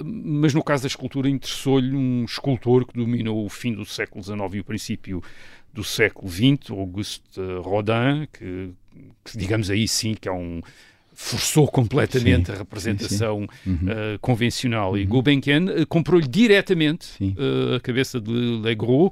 mas 0.02 0.54
no 0.54 0.64
caso 0.64 0.84
da 0.84 0.88
escultura 0.88 1.30
interessou-lhe 1.30 1.94
um 1.94 2.24
escultor 2.24 2.86
que 2.86 2.94
dominou 2.94 3.46
o 3.46 3.50
fim 3.50 3.74
do 3.74 3.84
século 3.84 4.24
XIX 4.24 4.40
e 4.54 4.60
o 4.62 4.64
princípio 4.64 5.22
do 5.74 5.84
século 5.84 6.30
XX, 6.30 6.72
Auguste 6.72 7.42
Rodin, 7.62 8.28
que, 8.34 8.72
que, 9.24 9.38
digamos 9.38 9.70
aí 9.70 9.88
sim 9.88 10.14
que 10.14 10.28
é 10.28 10.32
um 10.32 10.62
forçou 11.22 11.68
completamente 11.68 12.46
sim, 12.46 12.54
a 12.54 12.56
representação 12.56 13.42
sim, 13.42 13.48
sim. 13.64 13.72
Uhum. 13.72 13.92
Uh, 13.92 14.20
convencional. 14.20 14.92
Uhum. 14.92 14.98
E 14.98 15.06
Gulbenkian 15.06 15.66
uh, 15.66 15.86
comprou-lhe 15.86 16.26
diretamente 16.26 17.10
uh, 17.22 17.76
a 17.76 17.80
cabeça 17.82 18.22
de 18.22 18.32
Legros, 18.32 19.12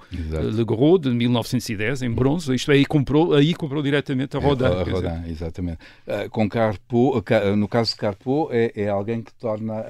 Legros 0.56 1.02
de 1.02 1.10
1910, 1.10 2.04
em 2.04 2.10
bronze, 2.10 2.56
isto 2.56 2.72
aí 2.72 2.86
comprou, 2.86 3.34
aí 3.34 3.54
comprou 3.54 3.84
diretamente 3.84 4.38
a 4.38 4.40
Rodin. 4.40 4.64
É, 4.64 4.68
a 4.68 4.84
Rodin, 4.84 5.30
exatamente. 5.30 5.80
com 6.32 6.48
Carpo, 6.48 7.22
no 7.58 7.68
caso 7.68 7.92
de 7.92 7.98
Carpo, 7.98 8.48
é, 8.54 8.72
é 8.74 8.88
alguém 8.88 9.22
que 9.22 9.34
torna 9.34 9.84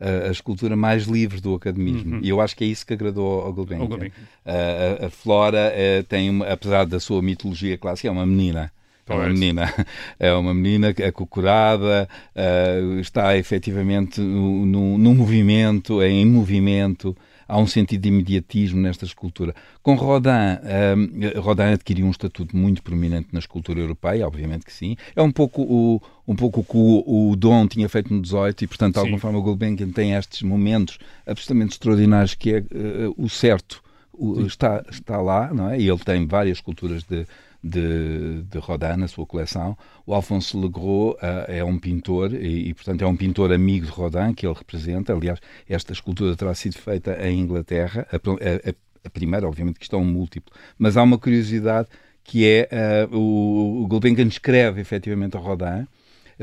a 0.00 0.28
a, 0.28 0.30
escultura 0.30 0.74
mais 0.74 1.04
livre 1.04 1.40
do 1.40 1.54
academismo. 1.54 2.16
Uhum. 2.16 2.20
E 2.22 2.28
eu 2.28 2.40
acho 2.40 2.56
que 2.56 2.64
é 2.64 2.66
isso 2.66 2.86
que 2.86 2.94
agradou 2.94 3.42
ao 3.42 3.52
Gulbenkian. 3.52 3.86
Gulbenkian. 3.86 4.24
A, 4.44 5.06
a, 5.06 5.10
Flora 5.10 5.72
tem, 6.08 6.42
apesar 6.44 6.86
da 6.86 6.98
sua 6.98 7.20
mitologia 7.20 7.76
clássica, 7.76 8.08
é 8.08 8.10
uma 8.10 8.26
menina. 8.26 8.72
É 9.10 9.14
uma 9.14 9.28
menina, 9.28 9.74
é 10.20 10.32
uma 10.32 10.54
menina 10.54 10.94
acocorada, 11.06 12.08
uh, 12.36 13.00
está 13.00 13.36
efetivamente 13.36 14.20
num 14.20 15.14
movimento, 15.14 16.00
é 16.00 16.08
em 16.08 16.24
movimento, 16.24 17.16
há 17.50 17.58
um 17.58 17.66
sentido 17.66 18.02
de 18.02 18.08
imediatismo 18.08 18.80
nesta 18.80 19.04
escultura. 19.04 19.54
Com 19.82 19.94
Rodin, 19.96 20.30
um, 20.30 21.40
Rodin 21.40 21.72
adquiriu 21.74 22.06
um 22.06 22.10
estatuto 22.10 22.56
muito 22.56 22.80
prominente 22.82 23.28
na 23.32 23.40
escultura 23.40 23.80
europeia, 23.80 24.26
obviamente 24.26 24.64
que 24.64 24.72
sim. 24.72 24.96
É 25.16 25.20
um 25.20 25.32
pouco 25.32 25.62
o, 25.62 26.00
um 26.26 26.36
pouco 26.36 26.60
o 26.60 26.64
que 26.64 26.76
o, 26.76 27.30
o 27.30 27.36
Dom 27.36 27.66
tinha 27.66 27.88
feito 27.88 28.14
no 28.14 28.22
18 28.22 28.62
e, 28.62 28.66
portanto, 28.68 28.94
de 28.94 28.98
alguma 29.00 29.18
sim. 29.18 29.20
forma, 29.20 29.38
o 29.38 29.42
Gulbenkian 29.42 29.90
tem 29.90 30.14
estes 30.14 30.42
momentos 30.42 30.98
absolutamente 31.26 31.72
extraordinários 31.72 32.34
que 32.34 32.54
é 32.54 32.58
uh, 32.60 33.14
o 33.18 33.28
certo. 33.28 33.82
O, 34.12 34.42
está, 34.42 34.84
está 34.90 35.20
lá, 35.20 35.52
não 35.52 35.70
é? 35.70 35.80
E 35.80 35.88
ele 35.88 35.98
tem 35.98 36.26
várias 36.26 36.58
esculturas 36.58 37.02
de, 37.04 37.26
de, 37.62 38.42
de 38.42 38.58
Rodin 38.58 38.96
na 38.96 39.08
sua 39.08 39.26
coleção. 39.26 39.76
O 40.06 40.14
Alphonse 40.14 40.56
Legros 40.56 41.14
uh, 41.14 41.44
é 41.48 41.62
um 41.64 41.78
pintor 41.78 42.32
e, 42.34 42.68
e, 42.68 42.74
portanto, 42.74 43.02
é 43.02 43.06
um 43.06 43.16
pintor 43.16 43.52
amigo 43.52 43.86
de 43.86 43.92
Rodin 43.92 44.32
que 44.34 44.46
ele 44.46 44.54
representa. 44.54 45.12
Aliás, 45.12 45.38
esta 45.68 45.92
escultura 45.92 46.36
terá 46.36 46.54
sido 46.54 46.78
feita 46.78 47.16
em 47.26 47.40
Inglaterra. 47.40 48.06
A, 48.10 48.16
a, 48.16 48.74
a 49.04 49.10
primeira, 49.10 49.46
obviamente, 49.46 49.78
que 49.78 49.84
está 49.84 49.96
um 49.96 50.04
múltiplo. 50.04 50.52
Mas 50.78 50.96
há 50.96 51.02
uma 51.02 51.18
curiosidade 51.18 51.88
que 52.24 52.46
é 52.46 52.68
uh, 53.10 53.16
o, 53.16 53.82
o 53.82 53.86
Gulbenkian 53.86 54.26
escreve 54.26 54.80
efetivamente 54.80 55.36
a 55.36 55.40
Rodin 55.40 55.86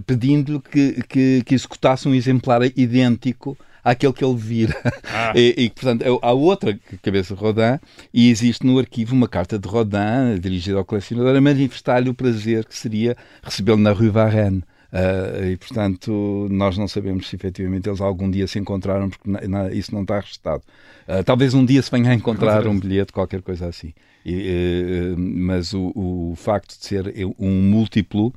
pedindo-lhe 0.06 0.60
que, 0.60 1.04
que, 1.04 1.44
que 1.44 1.56
executasse 1.56 2.08
um 2.08 2.14
exemplar 2.14 2.62
idêntico 2.76 3.58
àquele 3.92 4.14
que 4.14 4.24
ele 4.24 4.36
vira. 4.36 4.76
Ah. 5.04 5.34
E, 5.38 5.54
e, 5.58 5.70
portanto, 5.70 6.04
há 6.22 6.32
outra 6.32 6.78
cabeça 7.02 7.36
de 7.36 7.42
Rodin 7.42 7.80
e 8.14 8.30
existe 8.30 8.66
no 8.66 8.80
arquivo 8.80 9.14
uma 9.14 9.28
carta 9.28 9.60
de 9.60 9.68
Rodin 9.68 10.40
dirigida 10.40 10.78
ao 10.78 10.86
colecionador 10.86 11.36
a 11.36 11.42
manifestar-lhe 11.42 12.10
o 12.10 12.14
prazer 12.14 12.66
que 12.66 12.76
seria 12.76 13.16
recebê-lo 13.44 13.78
na 13.78 13.92
Rue 13.92 14.10
Varenne. 14.10 14.64
Uh, 14.88 15.52
e 15.52 15.58
portanto 15.58 16.48
nós 16.50 16.78
não 16.78 16.88
sabemos 16.88 17.28
se 17.28 17.36
efetivamente 17.36 17.90
eles 17.90 18.00
algum 18.00 18.32
dia 18.32 18.48
se 18.48 18.58
encontraram 18.58 19.10
porque 19.10 19.30
na, 19.30 19.42
na, 19.46 19.70
isso 19.74 19.94
não 19.94 20.04
está 20.04 20.18
registado 20.18 20.64
uh, 21.10 21.22
talvez 21.26 21.54
um 21.54 21.66
dia 21.66 21.82
se 21.82 21.92
venha 21.92 22.12
a 22.12 22.14
encontrar 22.14 22.66
um 22.66 22.80
bilhete 22.80 23.12
qualquer 23.12 23.42
coisa 23.42 23.68
assim 23.68 23.94
e, 24.26 25.14
uh, 25.14 25.20
mas 25.20 25.74
o, 25.74 25.92
o, 25.94 26.34
facto 26.38 26.80
de 26.80 26.86
ser 26.86 27.14
um 27.38 27.62
múltiplo 27.64 28.34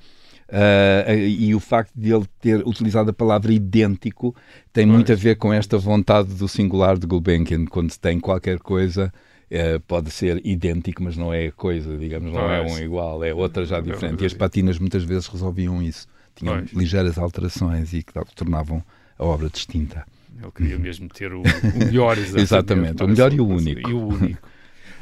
Uh, 0.50 1.14
e 1.16 1.54
o 1.54 1.60
facto 1.60 1.92
de 1.94 2.12
ele 2.12 2.24
ter 2.40 2.66
utilizado 2.66 3.10
a 3.10 3.12
palavra 3.12 3.52
idêntico 3.52 4.34
tem 4.72 4.84
pois. 4.84 4.96
muito 4.96 5.12
a 5.12 5.14
ver 5.14 5.36
com 5.36 5.52
esta 5.52 5.78
vontade 5.78 6.34
do 6.34 6.48
singular 6.48 6.98
de 6.98 7.06
Gulbenkian, 7.06 7.66
quando 7.66 7.96
tem 7.96 8.18
qualquer 8.18 8.58
coisa. 8.58 9.12
Uh, 9.50 9.80
pode 9.80 10.10
ser 10.12 10.40
idêntico, 10.44 11.02
mas 11.02 11.16
não 11.16 11.34
é 11.34 11.50
coisa, 11.50 11.96
digamos, 11.96 12.32
não 12.32 12.48
é 12.48 12.62
um 12.62 12.78
igual, 12.78 13.24
é 13.24 13.34
outra 13.34 13.64
já 13.64 13.80
diferente. 13.80 14.22
E 14.22 14.26
as 14.26 14.34
patinas 14.34 14.78
muitas 14.78 15.02
vezes 15.02 15.26
resolviam 15.26 15.82
isso, 15.82 16.06
tinham 16.36 16.58
pois. 16.58 16.72
ligeiras 16.72 17.18
alterações 17.18 17.92
e 17.92 18.02
que 18.02 18.12
tornavam 18.36 18.80
a 19.18 19.24
obra 19.24 19.48
distinta. 19.50 20.04
Ele 20.40 20.52
queria 20.52 20.78
mesmo 20.80 21.08
ter 21.08 21.32
o, 21.32 21.42
o 21.42 21.78
melhor, 21.84 22.16
exatamente. 22.16 22.42
exatamente, 22.42 23.02
o 23.02 23.08
melhor 23.08 23.32
e 23.32 23.40
o 23.40 23.46
único. 23.46 23.90
E 23.90 23.92
o 23.92 24.06
único. 24.06 24.48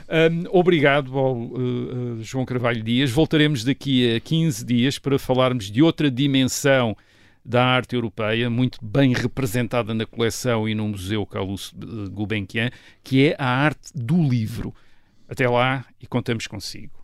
Um, 0.08 0.44
obrigado 0.50 1.18
ao 1.18 1.36
uh, 1.36 2.22
João 2.22 2.46
Carvalho 2.46 2.82
Dias. 2.82 3.10
Voltaremos 3.10 3.62
daqui 3.62 4.16
a 4.16 4.20
15 4.20 4.64
dias 4.64 4.98
para 4.98 5.18
falarmos 5.18 5.70
de 5.70 5.82
outra 5.82 6.10
dimensão 6.10 6.96
da 7.44 7.64
arte 7.64 7.94
europeia, 7.94 8.50
muito 8.50 8.78
bem 8.82 9.14
representada 9.14 9.94
na 9.94 10.04
coleção 10.04 10.68
e 10.68 10.74
no 10.74 10.88
Museu 10.88 11.24
Carlos 11.24 11.74
Gulbenkian, 12.10 12.70
que 13.02 13.28
é 13.28 13.36
a 13.38 13.46
arte 13.46 13.90
do 13.94 14.22
livro. 14.22 14.74
Até 15.28 15.48
lá 15.48 15.84
e 16.00 16.06
contamos 16.06 16.46
consigo. 16.46 16.98